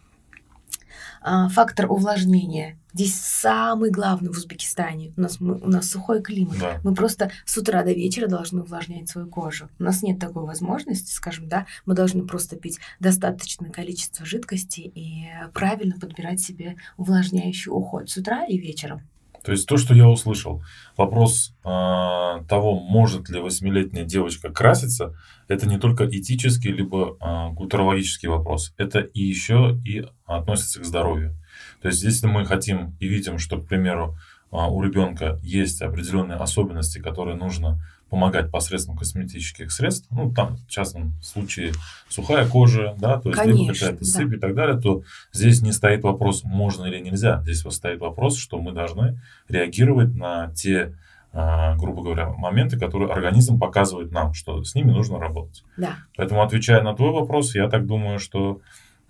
[1.23, 2.79] А, Фактор увлажнения.
[2.93, 5.13] Здесь самый главный в Узбекистане.
[5.17, 6.59] У нас, мы- у нас сухой климат.
[6.59, 6.81] Да.
[6.83, 9.69] Мы просто с утра до вечера должны увлажнять свою кожу.
[9.79, 15.29] У нас нет такой возможности, скажем, да, мы должны просто пить достаточное количество жидкости и
[15.55, 19.03] правильно подбирать себе увлажняющий уход с утра и вечером.
[19.43, 20.63] То есть то, что я услышал,
[20.97, 25.17] вопрос а, того, может ли восьмилетняя девочка краситься,
[25.49, 31.37] это не только этический либо а, культурологический вопрос, это и еще и относится к здоровью.
[31.83, 34.17] То есть если мы хотим и видим, что, к примеру,
[34.51, 40.67] а, у ребенка есть определенные особенности, которые нужно помогать посредством косметических средств, ну, там, в
[40.69, 41.73] частном случае,
[42.09, 44.05] сухая кожа, да, то есть Конечно, либо какая-то да.
[44.05, 47.41] сыпь и так далее, то здесь не стоит вопрос, можно или нельзя.
[47.43, 50.95] Здесь вот стоит вопрос, что мы должны реагировать на те,
[51.33, 55.65] а, грубо говоря, моменты, которые организм показывает нам, что с ними нужно работать.
[55.77, 55.95] Да.
[56.17, 58.61] Поэтому, отвечая на твой вопрос, я так думаю, что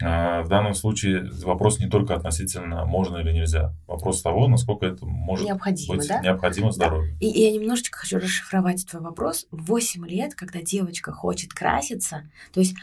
[0.00, 3.74] в данном случае вопрос не только относительно можно или нельзя.
[3.86, 6.20] Вопрос того, насколько это может Необходимо, быть да?
[6.20, 7.16] необходимо здоровью.
[7.20, 9.46] И, и я немножечко хочу расшифровать твой вопрос.
[9.50, 12.74] В 8 лет, когда девочка хочет краситься, то есть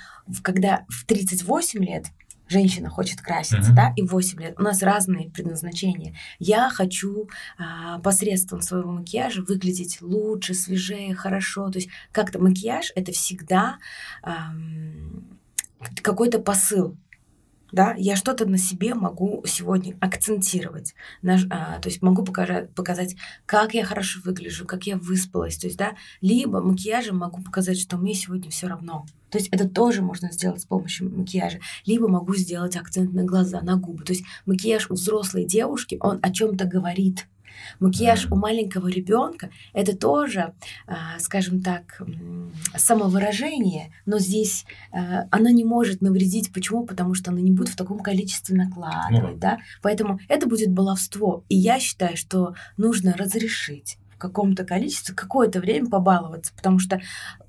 [0.44, 2.06] когда в 38 лет
[2.50, 3.76] женщина хочет краситься, Мгм.
[3.76, 4.56] да, и в 8 лет.
[4.58, 6.16] У нас разные предназначения.
[6.40, 11.70] Я хочу а, посредством своего макияжа выглядеть лучше, свежее, хорошо.
[11.70, 13.80] То есть как-то макияж это всегда
[14.22, 15.26] ам,
[16.02, 16.96] какой-то посыл.
[17.72, 20.96] Да, я что-то на себе могу сегодня акцентировать.
[21.22, 23.16] Наш- а, то есть могу покажа- показать,
[23.46, 25.58] как я хорошо выгляжу, как я выспалась.
[25.58, 29.06] То есть, да, либо макияжем могу показать, что мне сегодня все равно.
[29.30, 31.60] То есть это тоже можно сделать с помощью макияжа.
[31.86, 34.04] Либо могу сделать акцент на глаза, на губы.
[34.04, 37.28] То есть макияж у взрослой девушки, он о чем-то говорит.
[37.80, 40.54] Макияж у маленького ребенка это тоже,
[40.88, 42.02] а, скажем так,
[42.76, 46.54] самовыражение, но здесь а, она не может навредить.
[46.54, 46.86] Почему?
[46.86, 49.60] Потому что она не будет в таком количестве накладывать, Ну да.
[49.82, 51.44] Поэтому это будет баловство.
[51.50, 57.00] И я считаю, что нужно разрешить в каком-то количестве какое-то время побаловаться, потому что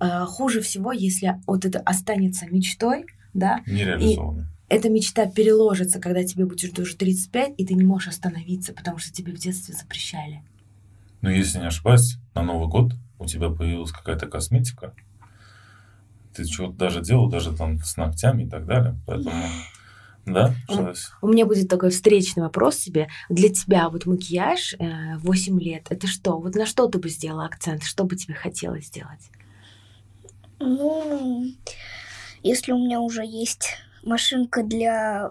[0.00, 4.48] э, хуже всего, если вот это останется мечтой, да, Нереализованно.
[4.68, 9.12] Эта мечта переложится, когда тебе будет уже 35, и ты не можешь остановиться, потому что
[9.12, 10.42] тебе в детстве запрещали.
[11.20, 14.94] Но если не ошибаюсь, на Новый год у тебя появилась какая-то косметика.
[16.34, 18.96] Ты что-то даже делал, даже там с ногтями и так далее.
[19.06, 19.42] Поэтому,
[20.26, 23.08] да, что- У меня будет такой встречный вопрос тебе.
[23.28, 26.38] Для тебя вот макияж э, 8 лет, это что?
[26.38, 27.82] Вот на что ты бы сделала акцент?
[27.82, 29.30] Что бы тебе хотелось сделать?
[30.60, 31.46] Ну,
[32.42, 35.30] если у меня уже есть машинка для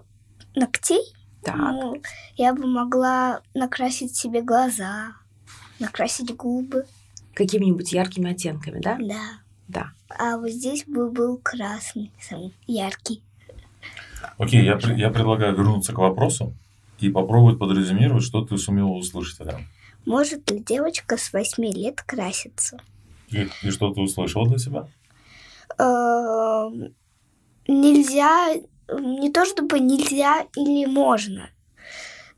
[0.55, 1.01] ногтей,
[1.43, 1.55] Так.
[1.55, 2.01] ну,
[2.35, 5.13] я бы могла накрасить себе глаза,
[5.79, 6.85] накрасить губы,
[7.33, 8.97] Какими-нибудь яркими оттенками, да?
[8.99, 9.21] да.
[9.67, 9.91] Да.
[10.17, 13.21] А вот здесь бы был красный, самый яркий.
[14.39, 16.55] Окей, я, я предлагаю вернуться к вопросу
[16.99, 19.67] и попробовать подрезюмировать, что ты сумела услышать, Алян.
[20.05, 22.79] Может ли девочка с 8 лет краситься?
[23.27, 24.87] И, и что ты услышала для себя?
[27.67, 28.53] Нельзя,
[28.89, 31.49] не то чтобы нельзя или можно.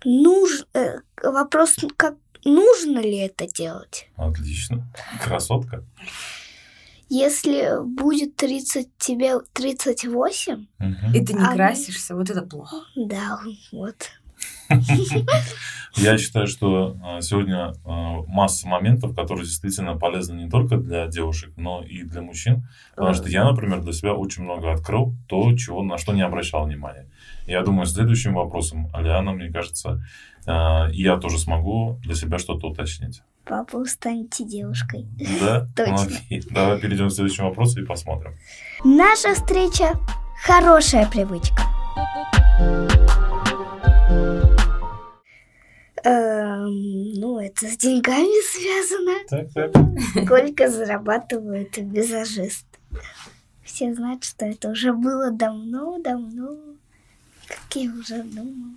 [0.06, 2.16] Нуж, э, вопрос, как
[2.46, 4.08] нужно ли это делать?
[4.16, 4.88] Отлично.
[5.24, 5.84] Красотка.
[7.10, 11.14] Если будет 30, тебе 38, Мгм.
[11.14, 12.78] И ты не А, красишься, вот это плохо.
[12.96, 13.40] да,
[13.72, 13.96] вот.
[15.96, 21.52] Я считаю, что а, сегодня а, масса моментов, которые действительно полезны не только для девушек,
[21.58, 22.68] но и для мужчин.
[22.96, 26.66] Потому что я, например, для себя очень много открыл то, чего, на что не обращал
[26.66, 27.08] внимания.
[27.48, 30.04] Я думаю, следующим вопросом, Алиана, мне кажется,
[30.46, 33.24] а, я тоже смогу для себя что-то уточнить.
[33.46, 35.08] Папа, станьте девушкой.
[35.42, 35.68] Да?
[35.76, 35.96] Точно.
[36.04, 36.44] Окей.
[36.52, 38.36] Давай перейдем к следующему вопросу и посмотрим.
[38.84, 40.00] Наша встреча–
[40.46, 41.64] хорошая привычка.
[46.04, 49.20] Эм, ну, это с деньгами связано.
[49.30, 50.26] Так, так.
[50.26, 52.66] Сколько зарабатывают визажисты?
[53.64, 56.58] Все знают, что это уже было давно-давно.
[57.48, 58.76] Как я уже думала.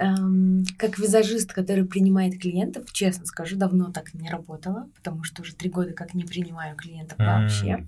[0.00, 5.54] Эм, как визажист, который принимает клиентов, честно скажу, давно так не работала, потому что уже
[5.54, 7.26] три года как не принимаю клиентов М.
[7.26, 7.86] вообще.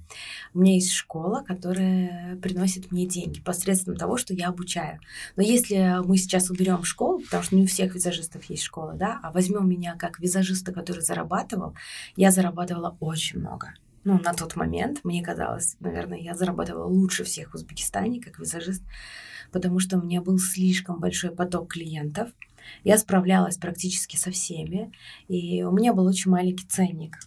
[0.53, 5.01] У меня есть школа, которая приносит мне деньги посредством того, что я обучаю.
[5.37, 9.19] Но если мы сейчас уберем школу, потому что не у всех визажистов есть школа, да,
[9.23, 11.75] а возьмем меня как визажиста, который зарабатывал,
[12.17, 13.73] я зарабатывала очень много.
[14.05, 18.83] Ну, на тот момент, мне казалось, наверное, я зарабатывала лучше всех в Узбекистане как визажист,
[19.53, 22.31] потому что у меня был слишком большой поток клиентов.
[22.85, 24.93] Я справлялась практически со всеми,
[25.29, 27.19] и у меня был очень маленький ценник.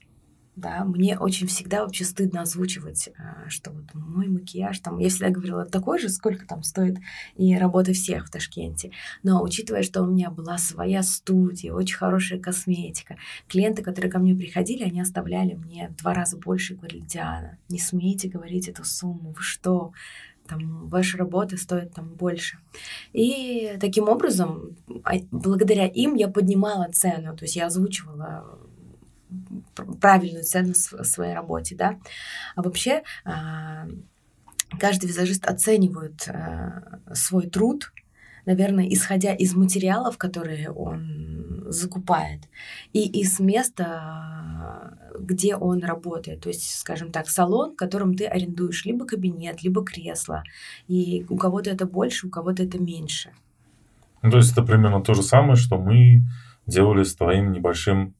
[0.55, 5.29] Да, мне очень всегда вообще стыдно озвучивать, а, что вот мой макияж, там, я всегда
[5.29, 6.97] говорила такой же, сколько там стоит
[7.35, 8.91] и работа всех в Ташкенте.
[9.21, 13.17] Но учитывая, что у меня была своя студия, очень хорошая косметика,
[13.49, 17.79] клиенты, которые ко мне приходили, они оставляли мне в два раза больше говорили, Диана, не
[17.79, 19.91] смейте говорить эту сумму, вы что,
[20.47, 22.59] там, ваша работа стоит там больше.
[23.11, 28.57] И таким образом, а, благодаря им я поднимала цену, то есть я озвучивала
[29.99, 31.99] правильную цену св- своей работе, да.
[32.55, 33.87] А вообще а,
[34.79, 37.91] каждый визажист оценивает а, свой труд
[38.45, 42.41] наверное, исходя из материалов, которые он закупает,
[42.93, 46.41] и из места, где он работает.
[46.41, 50.43] То есть, скажем так, салон, в котором ты арендуешь либо кабинет, либо кресло.
[50.87, 53.31] И у кого-то это больше, у кого-то это меньше.
[54.21, 56.21] Ну, то есть это примерно то же самое, что мы
[56.67, 58.15] делали с твоим небольшим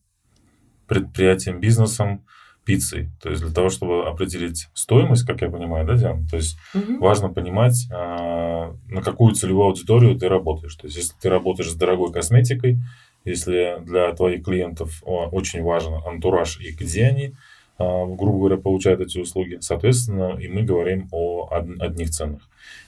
[0.88, 2.25] предприятием, бизнесом,
[2.65, 3.09] пиццей.
[3.21, 6.27] То есть для того, чтобы определить стоимость, как я понимаю, да, Диана?
[6.27, 6.97] То есть угу.
[6.99, 10.75] важно понимать, а, на какую целевую аудиторию ты работаешь.
[10.75, 12.79] То есть если ты работаешь с дорогой косметикой,
[13.23, 17.33] если для твоих клиентов очень важен антураж и где они,
[17.77, 22.41] а, грубо говоря, получают эти услуги, соответственно, и мы говорим о одних ценах.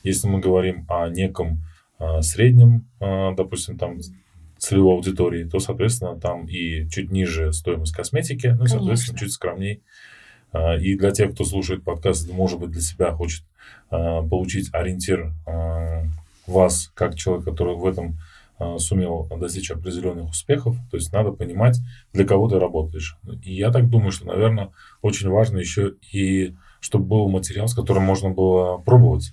[0.03, 1.59] Если мы говорим о неком
[1.99, 3.99] а, среднем, допустим, там
[4.57, 9.81] целевой аудитории, то, соответственно, там и чуть ниже стоимость косметики, ну, соответственно, чуть скромней.
[10.51, 13.43] А, и для тех, кто слушает подкаст, может быть, для себя хочет
[13.89, 16.03] а, получить ориентир а,
[16.45, 18.17] вас, как человек, который в этом
[18.79, 21.77] сумел достичь определенных успехов, то есть надо понимать,
[22.11, 23.15] для кого ты работаешь.
[23.43, 24.71] И я так думаю, что, наверное,
[25.03, 29.31] очень важно еще и, чтобы был материал, с которым можно было пробовать.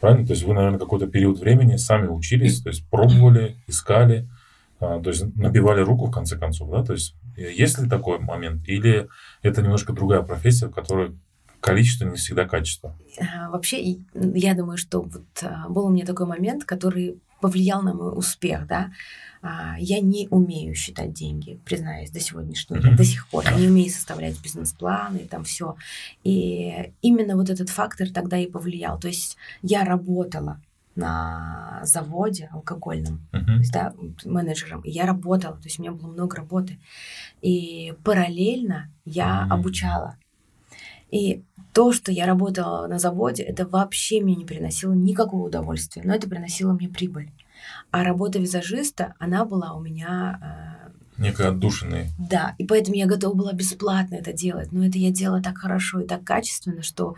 [0.00, 0.26] Правильно?
[0.26, 4.28] То есть вы, наверное, какой-то период времени сами учились, то есть пробовали, искали,
[5.02, 8.66] то есть набивали руку в конце концов, да, то есть э, есть ли такой момент,
[8.68, 9.08] или
[9.42, 11.16] это немножко другая профессия, в которой
[11.60, 12.96] количество не всегда качество?
[13.18, 17.94] А, вообще, я думаю, что вот а, был у меня такой момент, который повлиял на
[17.94, 18.90] мой успех, да.
[19.78, 22.96] Я не умею считать деньги, признаюсь, до сегодняшнего дня, mm-hmm.
[22.96, 23.44] до сих пор.
[23.44, 25.76] Я не умею составлять бизнес-планы и там все.
[26.22, 28.98] И именно вот этот фактор тогда и повлиял.
[28.98, 30.62] То есть я работала
[30.96, 33.44] на заводе алкогольном, uh-huh.
[33.44, 34.80] то есть, да, менеджером.
[34.82, 36.78] И я работала, то есть у меня было много работы.
[37.42, 39.54] И параллельно я uh-huh.
[39.54, 40.16] обучала.
[41.10, 46.14] И то, что я работала на заводе, это вообще мне не приносило никакого удовольствия, но
[46.14, 47.30] это приносило мне прибыль.
[47.90, 50.73] А работа визажиста, она была у меня э,
[51.18, 52.10] некой отдушиной.
[52.18, 54.72] Да, и поэтому я готова была бесплатно это делать.
[54.72, 57.16] Но это я делала так хорошо и так качественно, что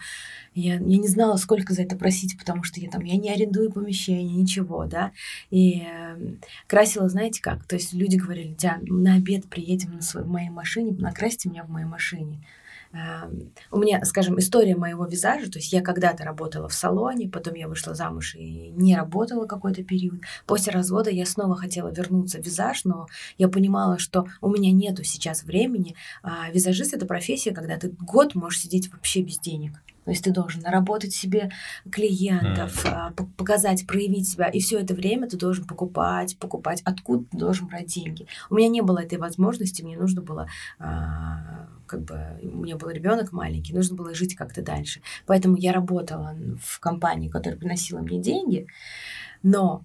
[0.55, 3.70] я, я не знала, сколько за это просить, потому что я там, я не арендую
[3.72, 5.12] помещение, ничего, да.
[5.51, 6.18] И э,
[6.66, 7.64] красила, знаете как?
[7.64, 11.70] То есть люди говорили, Диан, на обед приедем на своей, моей машине, накрасьте меня в
[11.70, 12.40] моей машине.
[13.70, 17.68] У меня, скажем, история моего визажа, то есть я когда-то работала в салоне, потом я
[17.68, 20.20] вышла замуж и не работала какой-то период.
[20.47, 23.07] После развода я снова хотела вернуться в визаж, но
[23.39, 25.95] я понимала, что у меня нету сейчас времени.
[26.22, 29.80] А визажист— это профессия, когда ты год можешь сидеть вообще без денег.
[30.07, 31.51] То есть ты должен наработать себе
[31.91, 33.28] клиентов, mm.
[33.37, 34.47] показать, проявить себя.
[34.47, 36.80] И все это время ты должен покупать, покупать.
[36.84, 38.28] Откуда ты должен брать деньги?
[38.49, 40.47] У меня не было этой возможности, мне нужно было
[40.78, 45.01] а, как бы у меня был ребенок маленький, нужно было жить как-то дальше.
[45.26, 48.66] Поэтому я работала в компании, которая приносила мне деньги,
[49.43, 49.84] но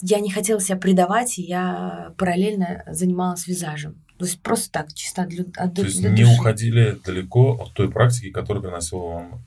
[0.00, 4.02] я не хотела себя предавать, и я параллельно занималась визажем.
[4.18, 6.34] То есть просто так, чисто для, от, То есть для не души.
[6.34, 9.42] уходили далеко от той практики, которая приносила вам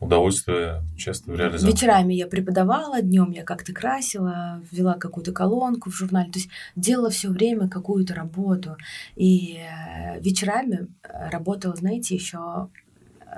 [0.00, 1.66] удовольствие часто в реализации.
[1.66, 7.10] Вечерами я преподавала, днем я как-то красила, вела какую-то колонку в журнале, то есть делала
[7.10, 8.76] все время какую-то работу.
[9.16, 12.68] И э, вечерами э, работала, знаете, еще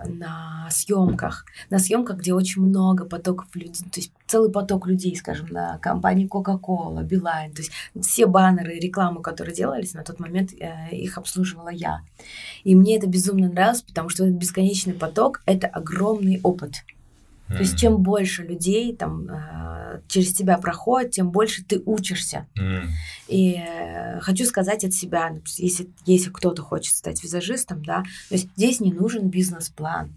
[0.06, 5.48] на съемках, на съемках, где очень много потоков людей, то есть целый поток людей, скажем,
[5.50, 10.90] на компании Coca-Cola, Билайн, то есть все баннеры, рекламу, которые делались, на тот момент э,
[10.94, 12.02] их обслуживала я.
[12.64, 16.84] И мне это безумно нравилось, потому что этот бесконечный поток— это огромный опыт.
[17.50, 17.56] Mm.
[17.56, 22.46] То есть чем больше людей там э, через тебя проходит, тем больше ты учишься.
[22.56, 22.88] Mm.
[23.26, 28.48] И э, хочу сказать от себя, если, если кто-то хочет стать визажистом, да, то есть
[28.56, 30.14] здесь не нужен бизнес-план.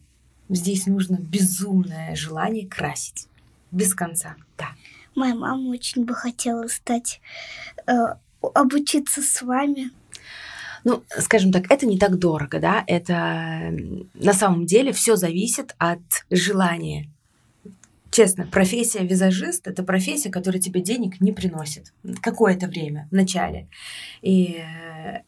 [0.49, 3.27] Здесь нужно безумное желание красить.
[3.71, 4.67] Без конца, да.
[5.15, 7.19] Моя мама очень бы хотела стать,
[7.87, 7.93] э,
[8.53, 9.89] обучиться с вами.
[10.83, 13.73] Ну, скажем так, это не так дорого, да, это
[14.13, 17.09] на самом деле все зависит от желания
[18.13, 23.67] честно, профессия визажист— это профессия, которая тебе денег не приносит какое-то время, в начале.
[24.21, 25.21] И э,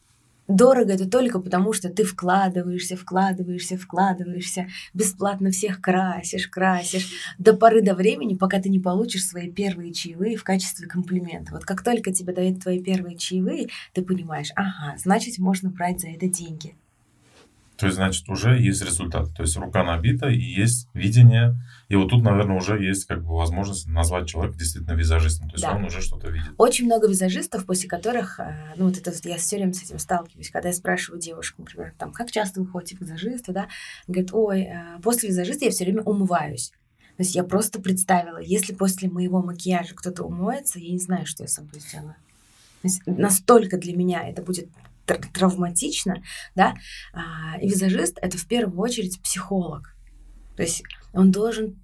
[0.47, 7.09] дорого это только потому, что ты вкладываешься, вкладываешься, вкладываешься, бесплатно всех красишь, красишь,
[7.39, 11.53] до поры до времени, пока ты не получишь свои первые чаевые в качестве комплимента.
[11.53, 16.09] Вот как только тебе дают твои первые чаевые, ты понимаешь, ага, значит, можно брать за
[16.09, 16.75] это деньги.
[17.77, 19.33] То есть, значит, уже есть результат.
[19.36, 21.55] То есть рука набита и есть видение.
[21.88, 25.49] И вот тут, наверное, уже есть как бы возможность назвать человека действительно визажистом.
[25.49, 25.75] То есть да.
[25.75, 26.51] он уже что-то видит.
[26.57, 30.49] Очень много визажистов, после которых, э, ну вот это я все время с этим сталкиваюсь,
[30.49, 33.67] когда я спрашиваю девушку, например, там, как часто вы ходите к визажисту, да,
[34.07, 36.71] говорит, ой, э, после визажиста я все время умываюсь.
[37.17, 41.43] То есть я просто представила, если после моего макияжа кто-то умоется, я не знаю, что
[41.43, 42.15] я с собой сделаю.
[42.81, 44.67] То есть настолько для меня это будет
[45.05, 46.23] травматично,
[46.55, 46.73] да,
[47.13, 49.95] а, и визажист— это в первую очередь психолог.
[50.55, 50.83] То есть
[51.16, 51.76] он должен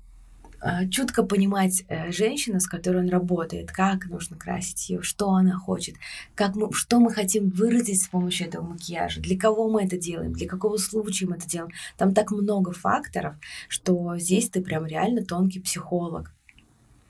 [0.63, 5.57] а, чутко понимать э, женщину, с которой он работает, как нужно красить ее, что она
[5.57, 5.95] хочет,
[6.35, 10.33] как мы, что мы хотим выразить с помощью этого макияжа, для кого мы это делаем,
[10.33, 11.71] для какого случая мы это делаем.
[11.97, 13.35] Там так много факторов,
[13.69, 16.31] что здесь ты прям реально тонкий психолог.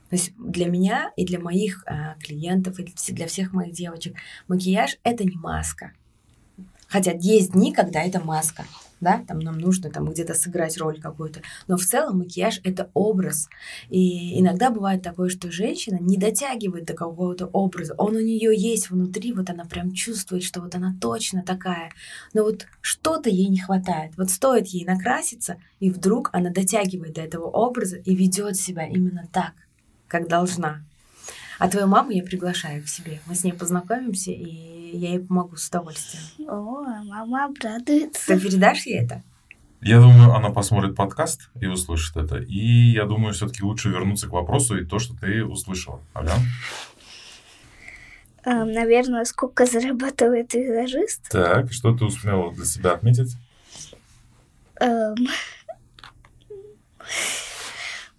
[0.09, 4.15] То есть для меня и для моих э, клиентов, и для всех моих девочек
[4.47, 5.91] макияж— это не маска.
[6.87, 8.65] Хотя есть дни, когда это маска,
[9.01, 11.41] да, там нам нужно там где-то сыграть роль какую-то.
[11.67, 13.49] Но в целом макияж— это образ.
[13.89, 17.95] И иногда бывает такое, что женщина не дотягивает до какого-то образа.
[17.97, 21.91] Он у нее есть внутри, вот она прям чувствует, что вот она точно такая.
[22.33, 24.13] Но вот что-то ей не хватает.
[24.17, 29.27] Вот стоит ей накраситься, и вдруг она дотягивает до этого образа и ведет себя именно
[29.33, 29.53] так,
[30.07, 30.85] как должна.
[31.61, 33.19] А твою маму я приглашаю к себе.
[33.27, 36.49] Мы с ней познакомимся, и я ей помогу с удовольствием.
[36.49, 38.25] О, мама обрадуется.
[38.25, 39.21] Ты передашь ей это?
[39.79, 42.37] Я думаю, она посмотрит подкаст и услышит это.
[42.37, 46.01] И я думаю, все-таки лучше вернуться к вопросу и то, что ты услышала.
[46.15, 46.33] Аля?
[48.43, 51.29] Эм, наверное, сколько зарабатывает визажист?
[51.29, 53.37] Так, что ты успела для себя отметить?
[54.79, 55.15] Эм,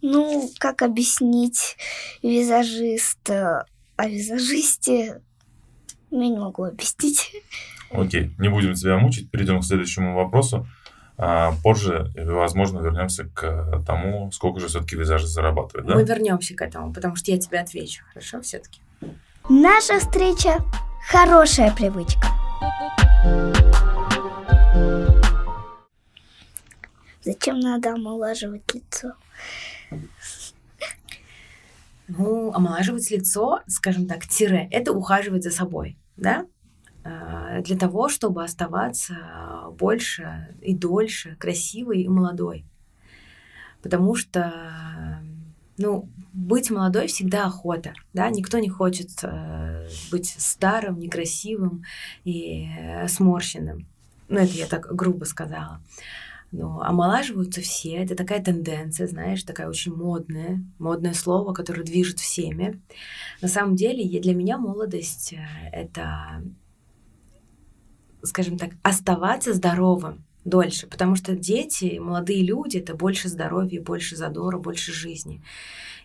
[0.03, 1.77] ну, как объяснить
[2.23, 3.65] визажист о
[4.05, 5.23] визажисте?
[6.11, 7.33] Я не могу объяснить.
[7.91, 10.67] Окей, не будем тебя мучить, перейдем к следующему вопросу.
[11.19, 15.87] А позже, возможно, вернемся к тому, сколько же все-таки визажист зарабатывает.
[15.87, 15.95] Да?
[15.95, 18.81] Мы вернемся к этому, потому что я тебе отвечу, хорошо, все-таки.
[19.49, 20.65] Наша встреча–
[21.11, 22.27] хорошая привычка.
[27.23, 29.13] Зачем надо омолаживать лицо?
[32.09, 36.47] Ну, омолаживать лицо, скажем так, тире, это ухаживать за собой да,
[37.05, 39.15] а, для того, чтобы оставаться
[39.79, 42.65] больше и дольше красивой и молодой.
[43.83, 45.23] Потому что,
[45.79, 51.85] ну, быть молодой всегда охота, да, никто не хочет э, быть старым, некрасивым
[52.25, 52.69] и
[53.09, 53.89] сморщенным.
[54.29, 55.81] Ну, это я так грубо сказала.
[56.53, 57.97] Но омолаживаются все.
[57.97, 62.81] Это такая тенденция, знаешь, такая очень модная, модное слово, которое движет всеми.
[63.41, 65.39] На самом деле, для меня молодость э,—
[65.73, 66.45] это,
[68.23, 74.59] скажем так, оставаться здоровым дольше, потому что дети, молодые люди— это больше здоровья, больше задора,
[74.59, 75.43] больше жизни.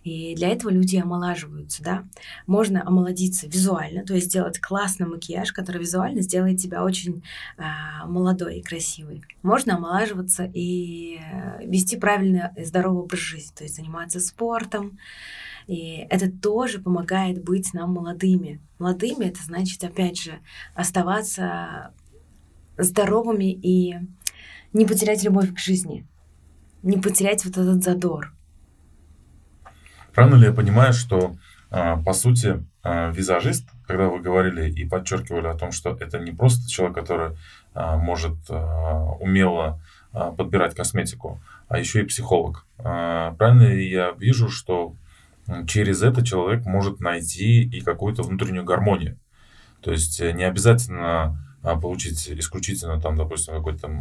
[0.08, 2.05] И для этого люди омолаживаются, да.
[2.45, 7.24] Можно омолодиться визуально, то есть сделать классный макияж, который визуально сделает тебя очень
[7.58, 9.26] а, молодой и красивой.
[9.43, 14.97] Можно омолаживаться и э, вести правильный и здоровый образ жизни, то есть заниматься спортом,
[15.68, 18.62] и это тоже помогает быть нам молодыми.
[18.80, 20.39] Молодыми это значит, опять же,
[20.74, 21.93] оставаться
[22.78, 23.95] здоровыми и
[24.72, 26.08] не потерять любовь к жизни,
[26.82, 28.37] не потерять вот этот задор.
[30.18, 31.36] Правильно ли я понимаю, что
[31.70, 36.32] а, по сути а, визажист, когда вы говорили и подчеркивали о том, что это не
[36.32, 37.38] просто человек, который
[37.76, 39.80] а, может умело
[40.11, 42.65] подбирать косметику, а еще и психолог.
[42.78, 44.95] Правильно ли я вижу, что
[45.68, 49.20] через это человек может найти и какую-то внутреннюю гармонию?
[49.82, 53.91] То есть не обязательно получить исключительно там, допустим, какой-то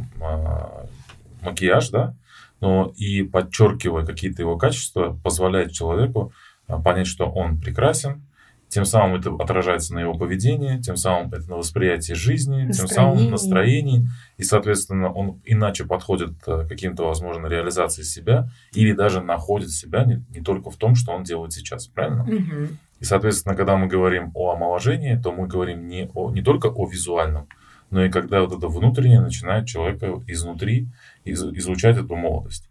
[1.42, 2.14] макияж, да,
[2.60, 6.32] но и подчеркивая какие-то его качества, позволяет человеку
[6.66, 8.22] а, понять, что он прекрасен,
[8.68, 12.72] тем самым это отражается на его поведении, тем самым это на восприятии жизни, настроение.
[12.72, 18.92] тем самым настроении, и, соответственно, он иначе подходит э, к каким-то, возможно, реализации себя или
[18.92, 22.24] даже находит себя не, не только в том, что он делает сейчас, правильно?
[22.24, 22.68] Угу.
[22.98, 26.88] И, соответственно, когда мы говорим о омоложении, то мы говорим не, о, не только о
[26.88, 27.46] визуальном,
[27.90, 30.88] но и когда вот это внутреннее начинает человека изнутри
[31.26, 32.68] из, излучать эту молодость.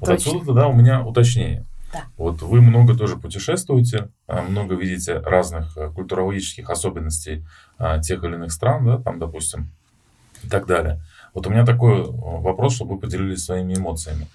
[0.00, 1.64] Вот отсюда тогда у меня уточнение.
[1.92, 2.04] Да.
[2.16, 7.46] Вот вы много тоже путешествуете, а, много видите разных э, культурологических особенностей
[7.78, 9.72] а, тех или иных стран, да, там, допустим,
[10.42, 11.00] и так далее.
[11.32, 14.26] Вот у меня такой э, вопрос, чтобы вы поделились своими эмоциями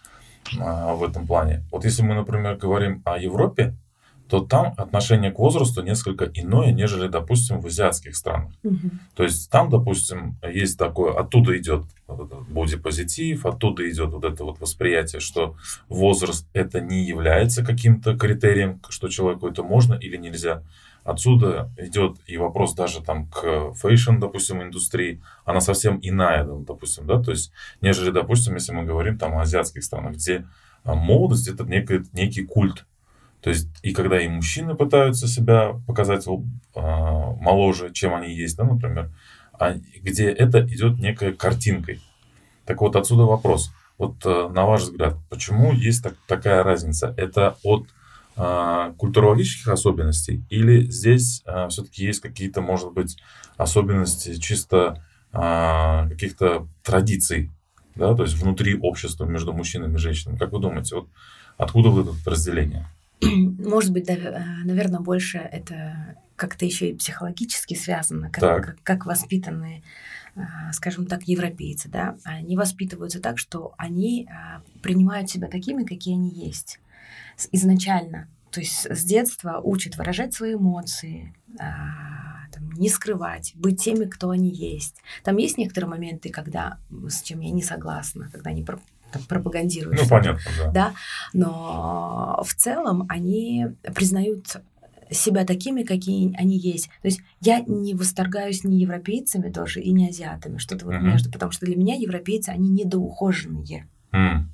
[0.59, 1.63] а, в этом плане.
[1.71, 3.75] Вот если мы, например, говорим о Европе,
[4.33, 8.51] то там отношение к возрасту несколько иное, нежели, допустим, в азиатских странах.
[8.63, 8.89] Угу.
[9.15, 15.19] То есть там, допустим, есть такое, оттуда идет бодипозитив, оттуда идет вот это вот восприятие,
[15.19, 15.55] что
[15.87, 20.63] возраст это не является каким-то критерием, что человеку это можно или нельзя.
[21.03, 27.21] Отсюда идет и вопрос даже там к fashion, допустим, индустрии, она совсем иная, допустим, да,
[27.21, 30.43] то есть, нежели, допустим, если мы говорим там о азиатских странах, где
[30.83, 32.85] а молодость это некий, некий культ.
[33.43, 36.31] То есть, и когда и мужчины пытаются себя показать э,
[36.75, 39.11] моложе, чем они есть, да, например,
[39.59, 42.01] а где это идет некой картинкой.
[42.65, 43.71] Так вот, отсюда вопрос.
[43.97, 47.13] Вот э, на ваш взгляд, почему есть так, такая разница?
[47.17, 47.89] Это от
[48.37, 53.17] э, культурологических особенностей или здесь э, все-таки есть какие-то, может быть,
[53.57, 57.51] особенности чисто э, каких-то традиций,
[57.95, 60.37] да, то есть внутри общества между мужчинами и женщинами?
[60.37, 61.09] Как вы думаете, вот
[61.57, 62.87] откуда вот это разделение?
[63.59, 69.83] Может быть, э, наверное, больше это как-то еще и психологически связано, как, как, как воспитанные,
[70.35, 76.15] а, скажем так, европейцы, да, они воспитываются так, что они а, принимают себя такими, какие
[76.15, 76.79] они есть
[77.51, 78.27] изначально.
[78.49, 84.29] То есть с детства учат выражать свои эмоции, а, там, не скрывать, быть теми, кто
[84.29, 84.97] они есть.
[85.23, 88.63] Там есть некоторые моменты, когда с чем я не согласна, когда они
[89.27, 90.01] пропагандируют.
[90.01, 90.71] Ну, понятно, да.
[90.71, 90.93] да.
[91.33, 94.57] Но в целом они признают
[95.09, 96.87] себя такими, какие они есть.
[97.01, 101.01] То есть я не восторгаюсь ни европейцами тоже и не азиатами, что-то вот uh-huh.
[101.01, 103.87] между, потому что для меня европейцы, они недоухоженные.
[104.11, 104.45] Mm.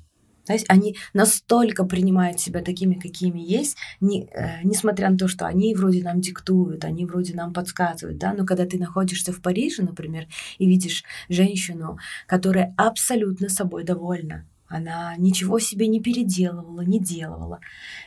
[0.52, 5.74] Есть они настолько принимают себя такими, какими есть, не, э, несмотря на то, что они
[5.74, 10.26] вроде нам диктуют, они вроде нам подсказывают, да, но когда ты находишься в Париже, например,
[10.58, 17.58] и видишь женщину, которая абсолютно собой довольна, она ничего себе не переделывала, не делала.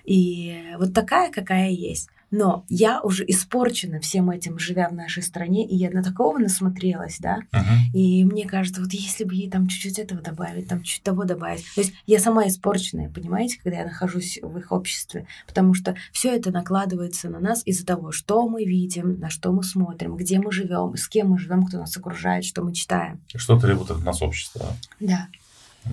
[0.05, 2.09] И вот такая, какая есть.
[2.33, 7.19] Но я уже испорчена всем этим, живя в нашей стране, и я на такого насмотрелась,
[7.19, 7.41] да.
[7.51, 7.93] Uh-huh.
[7.93, 11.63] И мне кажется, вот если бы ей там чуть-чуть этого добавить, там чуть того добавить.
[11.75, 16.35] То есть я сама испорченная, понимаете, когда я нахожусь в их обществе, потому что все
[16.35, 20.51] это накладывается на нас из-за того, что мы видим, на что мы смотрим, где мы
[20.51, 23.21] живем, с кем мы живем, кто нас окружает, что мы читаем.
[23.35, 24.75] Что требует от нас общество.
[24.99, 25.27] Да.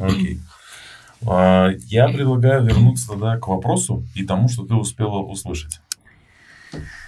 [0.00, 0.40] Окей.
[1.26, 5.80] А, я предлагаю вернуться тогда к вопросу и тому, что ты успела услышать.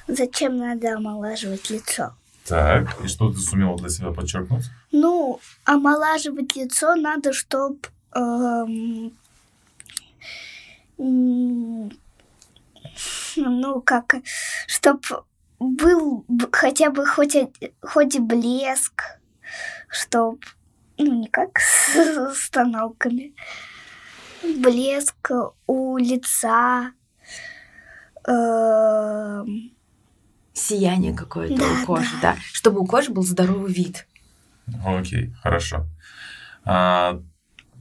[0.08, 2.14] Зачем надо омолаживать лицо?
[2.44, 4.64] Так, и что ты сумела для себя подчеркнуть?
[4.90, 7.78] Ну, омолаживать лицо надо, чтобы
[8.14, 9.12] эм,
[13.36, 14.16] ну, как,
[14.66, 15.24] чтобы
[15.58, 17.36] был хотя бы хоть,
[17.80, 19.02] хоть блеск,
[19.88, 20.44] чтоб,
[20.98, 23.34] ну, не как с, с тоналками,
[24.42, 25.30] блеск
[25.66, 26.92] у лица,
[30.54, 32.34] сияние какое-то да, у кожи, да.
[32.34, 34.06] да, чтобы у кожи был здоровый вид.
[34.84, 35.86] Окей, хорошо.
[36.64, 37.20] А,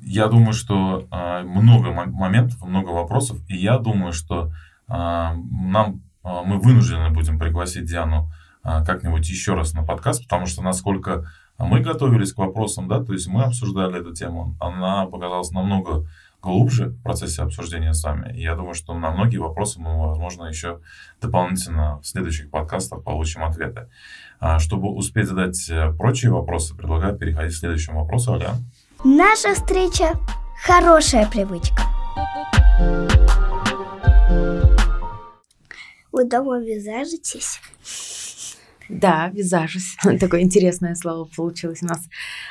[0.02, 4.52] я думаю, что а, много моментов, много вопросов, и я думаю, что
[4.88, 8.32] а, нам а, мы вынуждены будем пригласить Диану
[8.64, 11.26] а, как-нибудь еще раз на подкаст, потому что насколько
[11.58, 16.08] мы готовились к вопросам, да, то есть мы обсуждали эту тему, она показалась намного
[16.42, 18.36] глубже в процессе обсуждения с вами.
[18.36, 20.82] И я думаю, что на многие вопросы мы, возможно, еще
[21.22, 23.89] дополнительно в следующих подкастах получим ответы.
[24.39, 28.34] А чтобы успеть задать э, прочие вопросы, предлагаю переходить к следующему вопросу.
[28.34, 28.56] Аля.
[29.04, 30.14] Наша встреча–
[30.66, 31.84] хорошая привычка.
[36.12, 37.60] Вы дома визажитесь?
[38.92, 40.00] Да, визажист.
[40.20, 42.08] Такое интересное слово получилось у нас.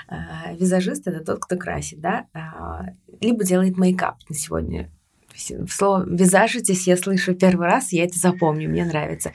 [0.09, 2.87] А, визажист это тот, кто красит, да, а,
[3.21, 4.91] либо делает мейкап на сегодня.
[5.69, 9.33] Слово «визажитесь» я слышу первый раз, я это запомню, мне нравится.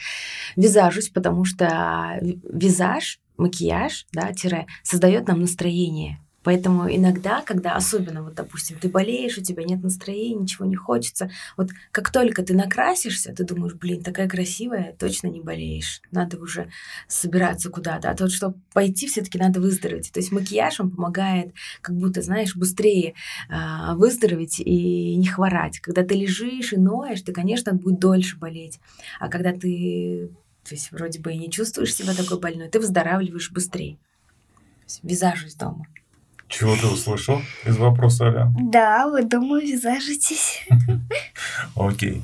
[0.55, 6.19] Визажусь, потому что визаж, макияж, да, тире, создает нам настроение.
[6.45, 11.31] Поэтому иногда, когда особенно, вот, допустим, ты болеешь, у тебя нет настроения, ничего не хочется,
[11.57, 16.69] вот как только ты накрасишься, ты думаешь, блин, такая красивая, точно не болеешь, надо уже
[17.07, 18.11] собираться куда-то.
[18.11, 20.11] А то, чтобы пойти, все-таки надо выздороветь.
[20.11, 23.15] То есть макияж, он помогает как будто, знаешь, быстрее
[23.49, 25.79] э, выздороветь и не хворать.
[25.79, 28.79] Когда ты лежишь и ноешь, ты, конечно, будет дольше болеть.
[29.19, 30.29] А когда ты
[30.63, 33.97] то есть вроде бы и не чувствуешь себя такой больной, ты выздоравливаешь быстрее.
[35.03, 35.87] Визажусь дома.
[36.47, 38.53] Чего ты услышал из вопроса, Аля?
[38.59, 40.67] Да, вы, думаю, визажитесь.
[41.75, 42.21] Окей.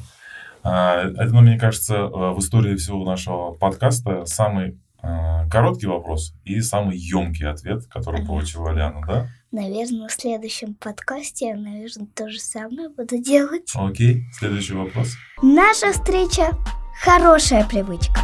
[0.63, 6.33] А, это, ну, мне кажется, э, в истории всего нашего подкаста самый э, короткий вопрос
[6.43, 9.27] и самый емкий ответ, который получила Аляна, да?
[9.51, 13.69] Наверное, в следующем подкасте я, наверное, то же самое буду делать.
[13.73, 15.15] Окей, следующий вопрос.
[15.41, 16.51] Наша встреча–
[17.03, 18.21] хорошая привычка.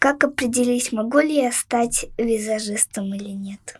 [0.00, 3.78] Как определить, могу ли я стать визажистом или нет?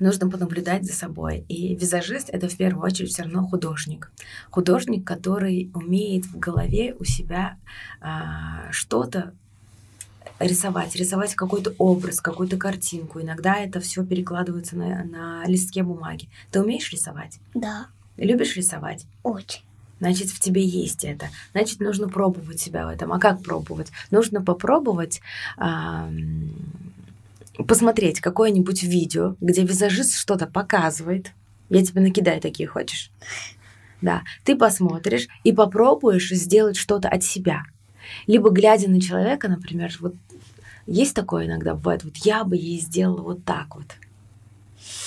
[0.00, 1.44] Нужно понаблюдать за собой.
[1.48, 4.10] И визажист— это в первую очередь все равно художник.
[4.50, 7.56] Художник, который умеет в голове у себя
[8.00, 9.32] а, что-то
[10.40, 13.20] рисовать, рисовать какой-то образ, какую-то картинку.
[13.20, 16.28] Иногда это все перекладывается на, на листке бумаги.
[16.50, 17.38] Ты умеешь рисовать?
[17.54, 17.86] Да,
[18.16, 19.06] Любишь рисовать?
[19.22, 19.62] очень.
[19.98, 21.28] Значит, в тебе есть это.
[21.52, 23.12] Значит, нужно пробовать себя в этом.
[23.12, 23.88] А как пробовать?
[24.10, 25.20] Нужно попробовать
[25.56, 26.50] ам,
[27.66, 31.32] посмотреть какое-нибудь видео, где визажист что-то показывает.
[31.70, 33.10] Я тебе накидаю такие, хочешь?
[34.02, 34.22] Да.
[34.44, 37.64] Ты посмотришь и попробуешь сделать что-то от себя.
[38.26, 40.14] Либо глядя на человека, например, вот
[40.86, 43.86] есть такое иногда бывает, вот я бы ей сделала вот так вот.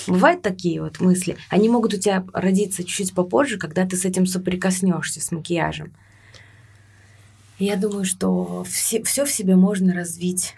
[0.07, 1.37] Бывают такие вот мысли.
[1.49, 5.91] Они могут у тебя родиться чуть-чуть попозже, когда ты с этим соприкоснешься, с макияжем.
[7.59, 10.55] Я думаю, что все, все в себе можно развить.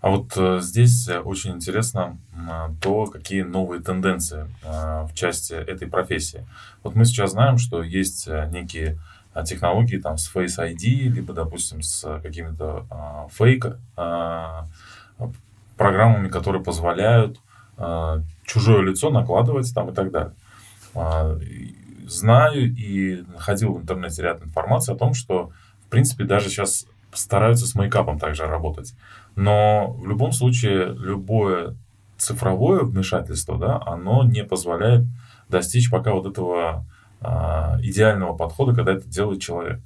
[0.00, 2.18] А вот э, здесь э, очень интересно
[2.48, 6.46] а, то, какие новые тенденции а, в части этой профессии.
[6.84, 9.00] Вот мы сейчас знаем, что есть э, некие
[9.34, 12.86] а, технологии там с Face ID, либо, допустим, с а, какими-то
[13.32, 13.78] фейк
[15.76, 17.40] программами, которые позволяют
[18.48, 20.34] чужое лицо накладывать там и так далее.
[20.94, 21.38] А,
[22.06, 25.52] знаю и находил в интернете ряд информации о том, что,
[25.86, 28.94] в принципе, даже сейчас стараются с мейкапом также работать.
[29.36, 31.76] Но в любом случае любое
[32.16, 35.06] цифровое вмешательство, да, оно не позволяет
[35.48, 36.86] достичь пока вот этого
[37.20, 39.80] а, идеального подхода, когда это делает человек.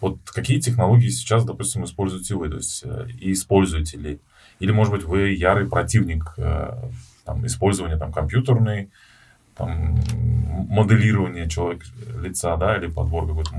[0.00, 4.20] Вот какие технологии сейчас, допустим, используете вы, то есть э, и используете ли?
[4.60, 6.90] Или, может быть, вы ярый противник э,
[7.26, 8.88] там, использования там, компьютерной,
[9.56, 11.84] там, м- моделирования человека,
[12.22, 13.50] лица, да, или подбор какой-то...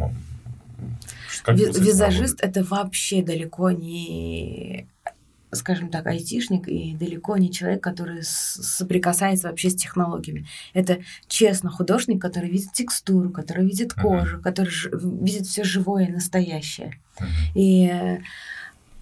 [1.43, 4.87] как Визажист это вообще далеко не,
[5.51, 10.47] скажем так, айтишник и далеко не человек, который соприкасается вообще с технологиями.
[10.73, 16.11] Это честно художник, который видит текстуру, который видит кожу, который ж- видит все живое и
[16.11, 16.99] настоящее.
[17.19, 17.51] работаете?
[17.55, 18.19] И э,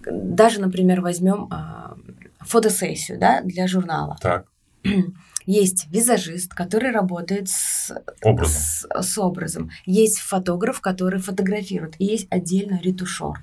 [0.06, 1.96] даже, например, возьмем а,
[2.40, 4.16] фотосессию да, для журнала.
[4.20, 4.46] Так,
[5.46, 8.52] Есть визажист, который работает с образом.
[8.60, 9.70] с, с образом.
[9.84, 11.94] Есть фотограф, который фотографирует.
[12.00, 13.34] И есть отдельно ретушер.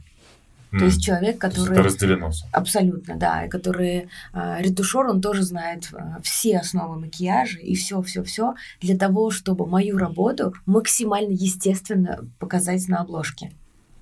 [0.71, 0.85] То М.
[0.85, 1.73] есть человек, То есть который...
[1.73, 2.31] это разделено.
[2.51, 3.45] Абсолютно, да.
[3.45, 8.55] И который а, ретушер, он тоже знает а, все основы макияжа и все, все, все
[8.81, 13.51] для того, чтобы мою работу максимально естественно показать на обложке.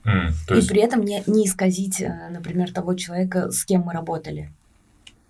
[0.04, 3.94] То и есть, при этом не, не исказить, а, например, того человека, с кем мы
[3.94, 4.52] работали.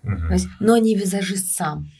[0.04, 0.28] мгм.
[0.28, 1.90] То есть, но не визажист сам.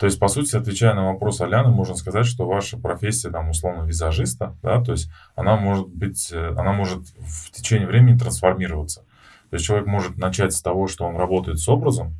[0.00, 3.82] То есть, по сути, отвечая на вопрос Аляны, можно сказать, что ваша профессия, там, условно,
[3.82, 9.02] визажиста, да, то есть она может быть, э, она может в течение времени трансформироваться.
[9.50, 12.16] То есть человек может начать с того, что он работает с образом,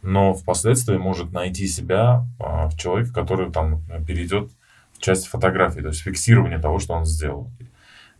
[0.00, 4.50] но впоследствии может найти себя а, в человеке, который там перейдет
[4.94, 7.50] в часть фотографии, то есть фиксирование того, что он сделал.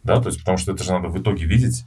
[0.02, 1.86] Да, то есть потому что это же надо в итоге видеть,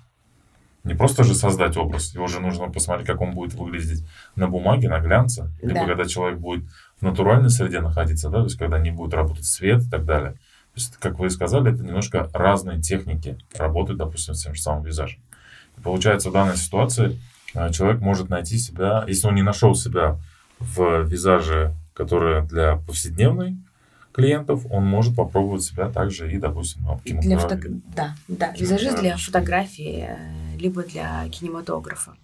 [0.86, 4.88] не просто же создать образ, его же нужно посмотреть, как он будет выглядеть на бумаге,
[4.88, 5.86] на глянце, либо Да.
[5.88, 6.66] когда человек будет
[7.00, 10.34] в натуральной среде находиться, да, то есть когда не будет работать свет и так далее.
[10.34, 14.62] То есть, как вы и сказали, это немножко разные техники работы, допустим, с тем же
[14.62, 15.22] самым визажем.
[15.78, 17.20] И получается, в данной ситуации
[17.54, 20.20] э, человек может найти себя, если он не нашел себя
[20.60, 23.58] в визаже, который для повседневной
[24.12, 27.70] клиентов, он может попробовать себя также и, допустим, Для кинематографии.
[27.70, 27.82] фото...
[27.96, 28.54] Да, да.
[28.58, 32.16] Визажист для фотографии, э, либо для кинематографа.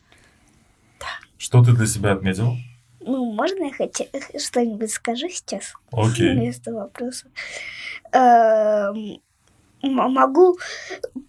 [1.37, 2.55] Что ты для себя отметил?
[3.03, 4.05] Ну, можно я хотя
[4.39, 5.73] что-нибудь скажу сейчас?
[5.91, 6.31] Окей.
[6.35, 7.27] Вместо вопроса.
[8.11, 9.21] Эм,
[9.83, 10.59] Могу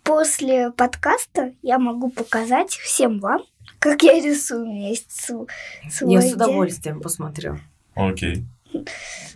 [0.02, 3.42] после подкаста я могу показать всем вам,
[3.78, 4.64] как я рисую.
[4.66, 5.48] У меня есть св-
[5.90, 7.58] свой Я с удовольствием посмотрю.
[7.94, 8.44] Окей.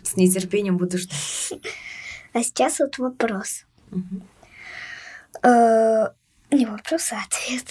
[0.03, 1.17] С нетерпением буду ждать.
[2.33, 3.65] А сейчас вот вопрос.
[5.41, 6.09] Э,
[6.51, 7.65] Не вопрос, а ответ.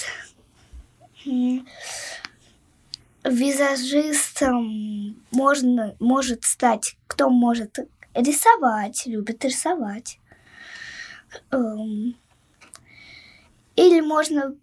[3.29, 7.79] Визажистом можно, может стать, кто может
[8.15, 10.19] рисовать, любит рисовать.
[11.51, 12.17] Эм,
[13.75, 14.55] Или можно...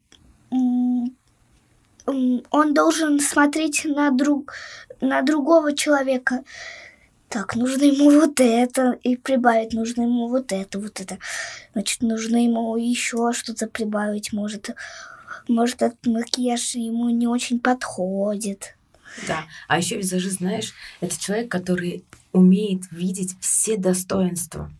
[2.05, 4.53] Он должен смотреть на, друг,
[5.01, 6.43] на другого человека.
[7.30, 11.18] Так, нужно ему вот это, и прибавить нужно ему вот это, вот это.
[11.74, 14.70] Значит, нужно ему еще что-то прибавить, может,
[15.48, 18.76] может, этот макияж ему не очень подходит.
[19.28, 19.46] Да.
[19.68, 24.72] А еще визажист, знаешь, это человек, который умеет видеть все достоинства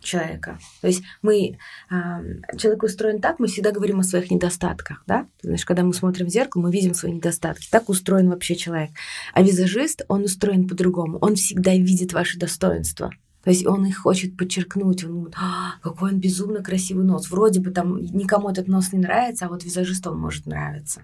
[0.00, 0.58] человека.
[0.80, 1.58] То есть мы,
[1.90, 2.20] а,
[2.56, 5.26] человек устроен так, мы всегда говорим о своих недостатках, да?
[5.42, 7.68] Знаешь, когда мы смотрим в зеркало, мы видим свои недостатки.
[7.70, 8.90] Так устроен вообще человек.
[9.34, 11.18] А визажист, он устроен по-другому.
[11.20, 13.12] Он всегда видит ваши достоинства.
[13.44, 15.04] То есть он их хочет подчеркнуть.
[15.04, 17.30] Он думает, «А, какой он безумно красивый нос.
[17.30, 21.02] Вроде бы там никому этот нос не нравится, а вот визажисту он может нравиться.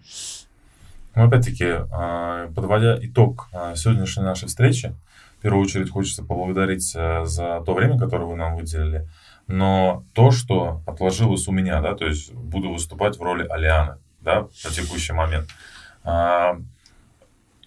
[1.14, 4.94] Ну, опять-таки, а, подводя итог а, сегодняшней нашей встречи,
[5.38, 9.06] в первую очередь хочется поблагодарить э, за то время, которое вы нам выделили.
[9.46, 14.48] Но то, что отложилось у меня, да, то есть буду выступать в роли Алианы, да,
[14.64, 15.48] на текущий момент.
[16.02, 16.58] А,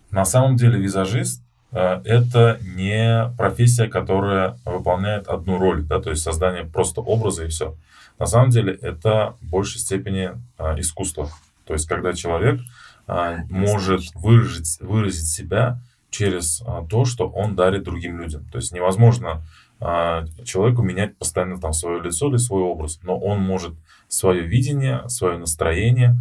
[0.09, 1.43] на самом деле визажист
[1.79, 7.75] это не профессия, которая выполняет одну роль, да, то есть создание просто образа и все.
[8.19, 10.31] На самом деле это в большей степени
[10.77, 11.29] искусство.
[11.65, 12.61] То есть когда человек
[13.07, 18.45] а, может выразить, выразить себя через а, то, что он дарит другим людям.
[18.51, 19.43] То есть невозможно
[19.79, 23.73] а, человеку менять постоянно там свое лицо или свой образ, но он может
[24.09, 26.17] свое видение, свое настроение,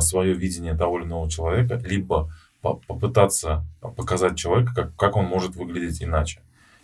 [0.00, 3.64] свое видение того или иного человека, либо попытаться
[3.96, 6.40] показать человека, как, как он может выглядеть иначе.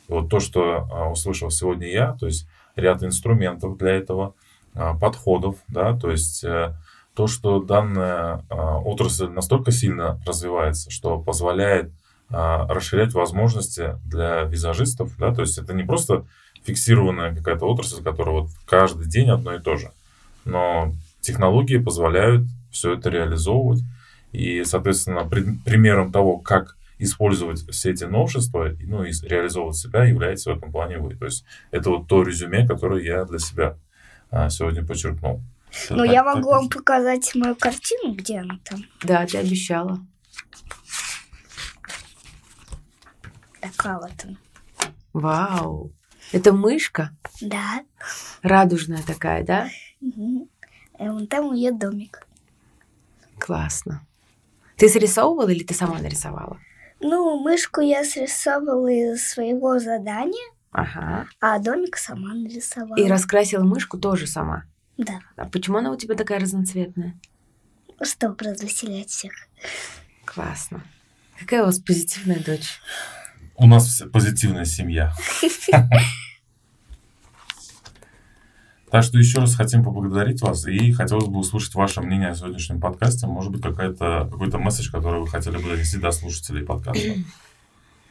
[0.09, 4.35] И вот то, что услышал сегодня я, то есть ряд инструментов для этого,
[4.73, 6.75] подходов, да, то есть э,
[7.15, 11.93] то, что данная а, отрасль настолько сильно развивается, что позволяет
[12.29, 16.27] а, расширять возможности для визажистов, да, то есть это не просто
[16.65, 19.93] фиксированная какая-то отрасль, которая вот каждый день одно и то же,
[20.45, 23.83] но технологии позволяют все это реализовывать,
[24.35, 30.57] и, соответственно, примером того, как использовать все эти новшества, ну и реализовывать себя, является в
[30.57, 31.15] этом плане вы.
[31.15, 33.79] То есть это вот то резюме, которое я для себя
[34.31, 35.41] а, сегодня подчеркнул.
[35.91, 38.85] Ну, я могу вам показать мою картину, где она там.
[39.03, 40.05] Да, ты обещала.
[43.61, 44.37] Такая вот она.
[45.13, 45.93] Вау!
[46.33, 47.11] Это мышка?
[47.41, 47.85] Да.
[48.43, 49.69] Радужная такая, да?
[50.01, 50.49] Угу.
[51.01, 52.27] И вон там ее домик.
[53.39, 54.05] Классно.
[54.77, 56.59] Ты срисовывала или ты сама нарисовала?
[57.01, 60.53] Ну, мышку я срисовывала из своего задания.
[60.73, 61.27] Ага.
[61.41, 62.99] А домик сама нарисовала.
[62.99, 64.65] И раскрасила мышку тоже сама?
[64.97, 65.21] Да.
[65.37, 67.15] А почему она у тебя такая разноцветная?
[68.03, 69.33] Чтобы развеселять всех.
[70.25, 70.83] Классно.
[71.39, 72.81] Какая у вас позитивная дочь?
[73.57, 75.13] У нас позитивная семья.
[78.95, 82.79] Так что еще раз хотим поблагодарить вас и хотелось бы услышать ваше мнение о сегодняшнем
[82.79, 83.27] подкасте.
[83.27, 87.01] Может быть, какая-то, какой-то месседж, который вы хотели бы донести до слушателей подкаста.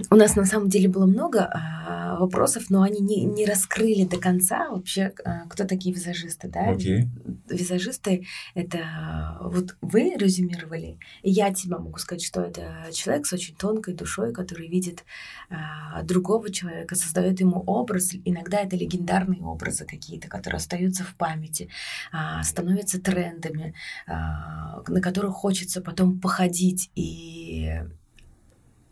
[0.09, 4.17] У нас на самом деле было много а, вопросов, но они не, не раскрыли до
[4.17, 6.73] конца вообще, а, кто такие визажисты, да?
[6.73, 7.07] Okay.
[7.49, 8.25] Визажисты—
[8.55, 13.93] это вот вы резюмировали, и я тебе могу сказать, что это человек с очень тонкой
[13.93, 15.03] душой, который видит
[15.49, 18.11] а, другого человека, создает ему образ.
[18.25, 21.69] Иногда это легендарные образы какие-то, которые остаются в памяти,
[22.11, 23.73] а, становятся трендами,
[24.07, 27.81] а, на которых хочется потом походить и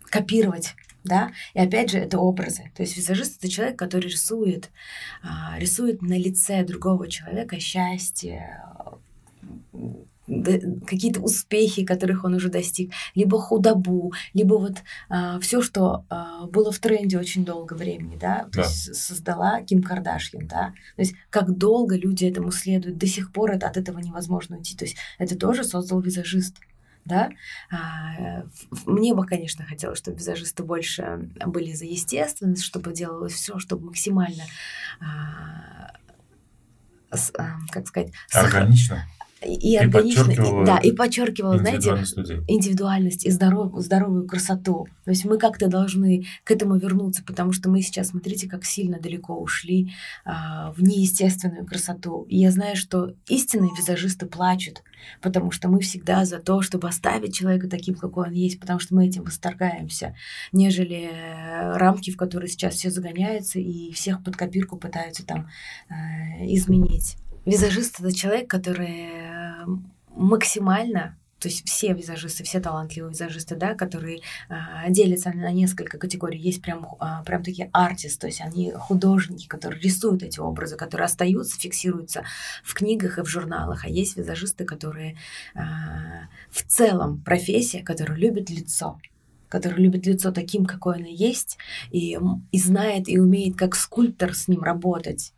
[0.10, 2.72] копировать да, и опять же это образы.
[2.76, 4.70] То есть визажист это человек, который рисует,
[5.24, 8.62] а, рисует на лице другого человека счастье,
[10.28, 14.78] какие-то успехи, которых он уже достиг, либо худобу, либо вот
[15.10, 18.62] а, все, что а, было в тренде очень долго времени, да, то да.
[18.62, 23.52] есть создала Ким Кардашьян, да, то есть как долго люди этому следуют, до сих пор
[23.52, 26.58] это, от этого невозможно уйти, то есть это тоже создал визажист
[27.06, 27.30] да.
[27.72, 28.44] А,
[28.86, 34.44] мне бы, конечно, хотелось, чтобы визажисты больше были за естественность, чтобы делалось все, чтобы максимально,
[35.00, 35.94] а,
[37.38, 39.06] а, как сказать, органично.
[39.44, 42.42] И, и органично, и, да, и подчеркивала, знаете, людей.
[42.48, 44.88] индивидуальность и здоров, здоровую красоту.
[45.04, 49.00] То есть мы как-то должны к этому вернуться, потому что мы сейчас, смотрите, как сильно
[49.00, 49.94] далеко ушли
[50.26, 52.24] а, в неестественную красоту.
[52.30, 54.84] И я знаю, что истинные визажисты плачут,
[55.22, 58.94] потому что мы всегда за то, чтобы оставить человека таким, какой он есть, потому что
[58.94, 60.16] мы этим восторгаемся,
[60.52, 61.10] нежели
[61.78, 65.50] рамки, в которые сейчас все загоняются и всех под копирку пытаются там
[65.90, 67.18] э, изменить.
[67.46, 69.66] Визажист это человек, который э,
[70.16, 76.38] максимально то есть все визажисты, все талантливые визажисты, да, которые а, делятся на несколько категорий.
[76.38, 81.06] Есть прям, а, прям такие артисты, то есть они художники, которые рисуют эти образы, которые
[81.06, 82.24] остаются, фиксируются
[82.64, 83.86] в книгах и в журналах.
[83.86, 85.18] А есть визажисты, которые
[85.56, 89.00] а, в целом профессия, которая любит лицо
[89.50, 91.58] который любит лицо таким, какое оно есть,
[91.92, 92.18] и,
[92.54, 95.34] и знает и умеет как скульптор с ним работать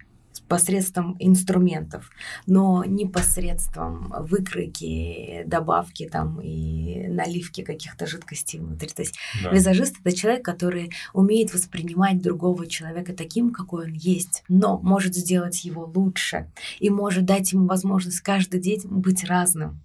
[0.53, 2.11] посредством инструментов,
[2.45, 8.89] но не посредством выкройки, добавки там и наливки каких-то жидкостей внутри.
[8.89, 9.49] То есть да.
[9.49, 15.65] визажист это человек, который умеет воспринимать другого человека таким, какой он есть, но может сделать
[15.65, 19.81] его лучше и может дать ему возможность каждый день быть разным.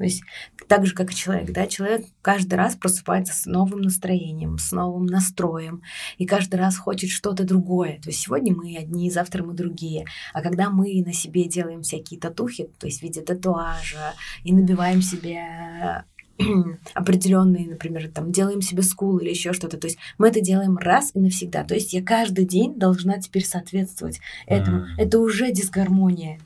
[0.00, 0.22] То есть
[0.66, 5.04] так же, как и человек, да, человек каждый раз просыпается с новым настроением, с новым
[5.04, 5.82] настроем,
[6.16, 8.00] и каждый раз хочет что-то другое.
[8.00, 10.06] То есть сегодня мы одни, завтра мы другие.
[10.32, 15.02] А когда мы на себе делаем всякие татухи, то есть в виде татуажа, и набиваем
[15.02, 16.06] себе
[16.94, 19.76] определенные, например, там делаем себе скул или еще что-то.
[19.76, 21.62] То есть мы это делаем раз и навсегда.
[21.64, 24.78] То есть я каждый день должна теперь соответствовать этому.
[24.78, 24.86] М.
[24.96, 26.40] Это уже дисгармония.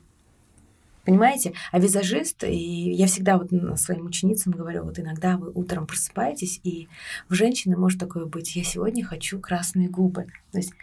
[1.05, 1.53] Понимаете?
[1.71, 6.87] А визажист, и я всегда вот своим ученицам говорю, вот иногда вы утром просыпаетесь, и
[7.29, 10.27] в женщины может такое быть, я сегодня хочу красные губы.
[10.51, 10.73] То есть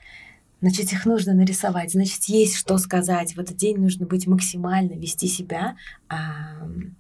[0.61, 3.35] Значит, их нужно нарисовать, значит, есть что сказать.
[3.35, 5.75] В этот день нужно быть максимально, вести себя
[6.07, 6.95] ам,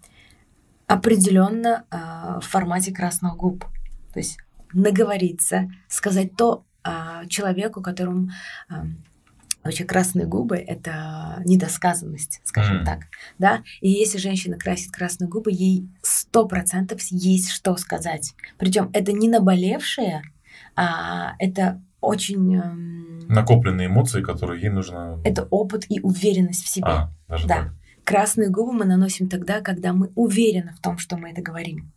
[0.88, 3.64] определенно а, в формате красных губ.
[4.12, 4.36] То есть
[4.72, 8.30] наговориться, сказать то а, человеку, которому
[8.68, 8.96] ам,
[9.64, 12.84] вообще красные губы это недосказанность, скажем Мгм.
[12.84, 13.00] так,
[13.38, 13.62] да.
[13.80, 18.34] И если женщина красит красные губы, ей сто процентов есть что сказать.
[18.58, 20.22] Причем это не наболевшее,
[20.76, 25.20] а это очень эм, Накопленные эмоции, которые ей нужно...
[25.24, 26.86] это опыт и уверенность в себе.
[26.88, 27.54] А, даже Да.
[27.56, 27.72] так.
[28.04, 31.92] Красные губы мы наносим тогда, когда мы уверены в том, что мы это говорим.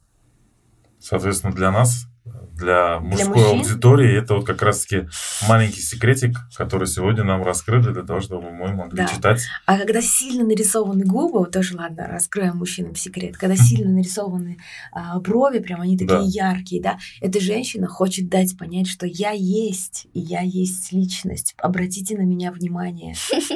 [0.99, 2.05] Соответственно, для нас,
[2.53, 3.59] для мужской мужчин?
[3.59, 5.07] аудитории, это вот как раз-таки
[5.47, 9.07] маленький секретик, который сегодня нам раскрыли для того, чтобы мы могли Да.
[9.07, 9.43] читать.
[9.65, 14.57] А когда сильно нарисованы губы, вот тоже ладно, раскроем мужчинам секрет, когда сильно нарисованы
[14.91, 16.23] а, брови, прям они такие Да.
[16.25, 21.53] яркие, да, эта женщина хочет дать понять, что я есть, и я есть личность.
[21.57, 23.15] Обратите на меня внимание.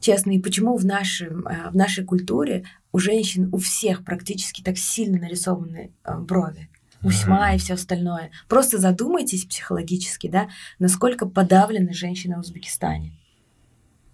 [0.00, 4.76] Честно, и почему в, нашем, а, в нашей культуре у женщин, у всех практически так
[4.76, 6.68] сильно нарисованы а, брови?
[7.02, 8.30] Усьма и все остальное.
[8.48, 13.12] Просто задумайтесь психологически, да, насколько подавлены женщины в Узбекистане.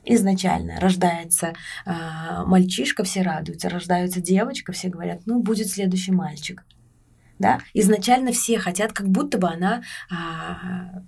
[0.05, 1.55] Изначально рождается
[1.87, 6.65] а, мальчишка, все радуются, рождается девочка, все говорят, ну, будет следующий мальчик.
[7.39, 7.61] Да?
[7.73, 11.03] Изначально все хотят, как будто бы она а,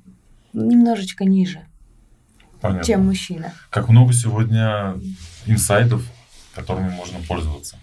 [0.52, 1.66] немножечко ниже,
[2.60, 2.84] Понятно.
[2.84, 3.52] чем мужчина.
[3.70, 4.94] Как много сегодня
[5.46, 6.06] инсайдов,
[6.54, 7.76] которыми можно пользоваться.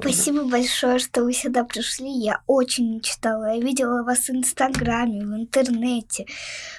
[0.00, 2.08] Спасибо большое, что вы сюда пришли.
[2.10, 3.54] Я очень мечтала.
[3.54, 6.26] Я видела вас в Инстаграме, в интернете.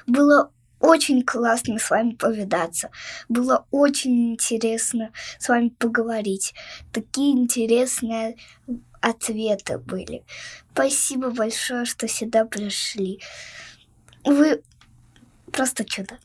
[0.07, 2.89] Было очень классно с вами повидаться.
[3.27, 6.53] Было очень интересно с вами поговорить.
[6.93, 8.37] Такие интересные
[9.01, 10.23] ответы были.
[10.73, 13.19] Спасибо большое, что сюда пришли.
[14.23, 14.63] Вы
[15.49, 16.15] просто чудо.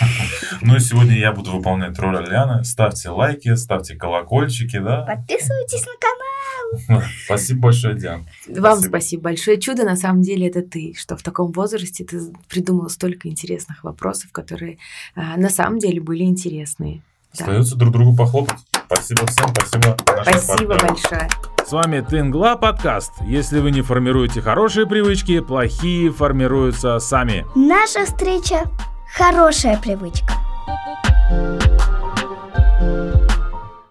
[0.62, 2.64] Ну и сегодня я буду выполнять роль Аляны.
[2.64, 5.02] Ставьте лайки, ставьте колокольчики, да?
[5.02, 7.02] Подписывайтесь на канал.
[7.24, 8.26] Спасибо большое, Диан.
[8.46, 8.88] Вам Спасибо.
[8.90, 9.60] спасибо большое.
[9.60, 14.32] Чудо на самом деле это ты, что в таком возрасте ты придумала столько интересных вопросов,
[14.32, 14.78] которые
[15.14, 17.02] а, на самом деле были интересные.
[17.38, 17.44] Да.
[17.44, 18.58] Остается друг другу похлопать.
[18.92, 19.96] Спасибо всем, спасибо.
[20.22, 20.86] Спасибо партнерам.
[20.88, 21.28] большое.
[21.64, 23.12] С вами Тингла подкаст.
[23.20, 27.46] Если вы не формируете хорошие привычки, плохие формируются сами.
[27.54, 28.68] Наша встреча–
[29.16, 30.34] хорошая привычка.
[31.30, 31.69] thank you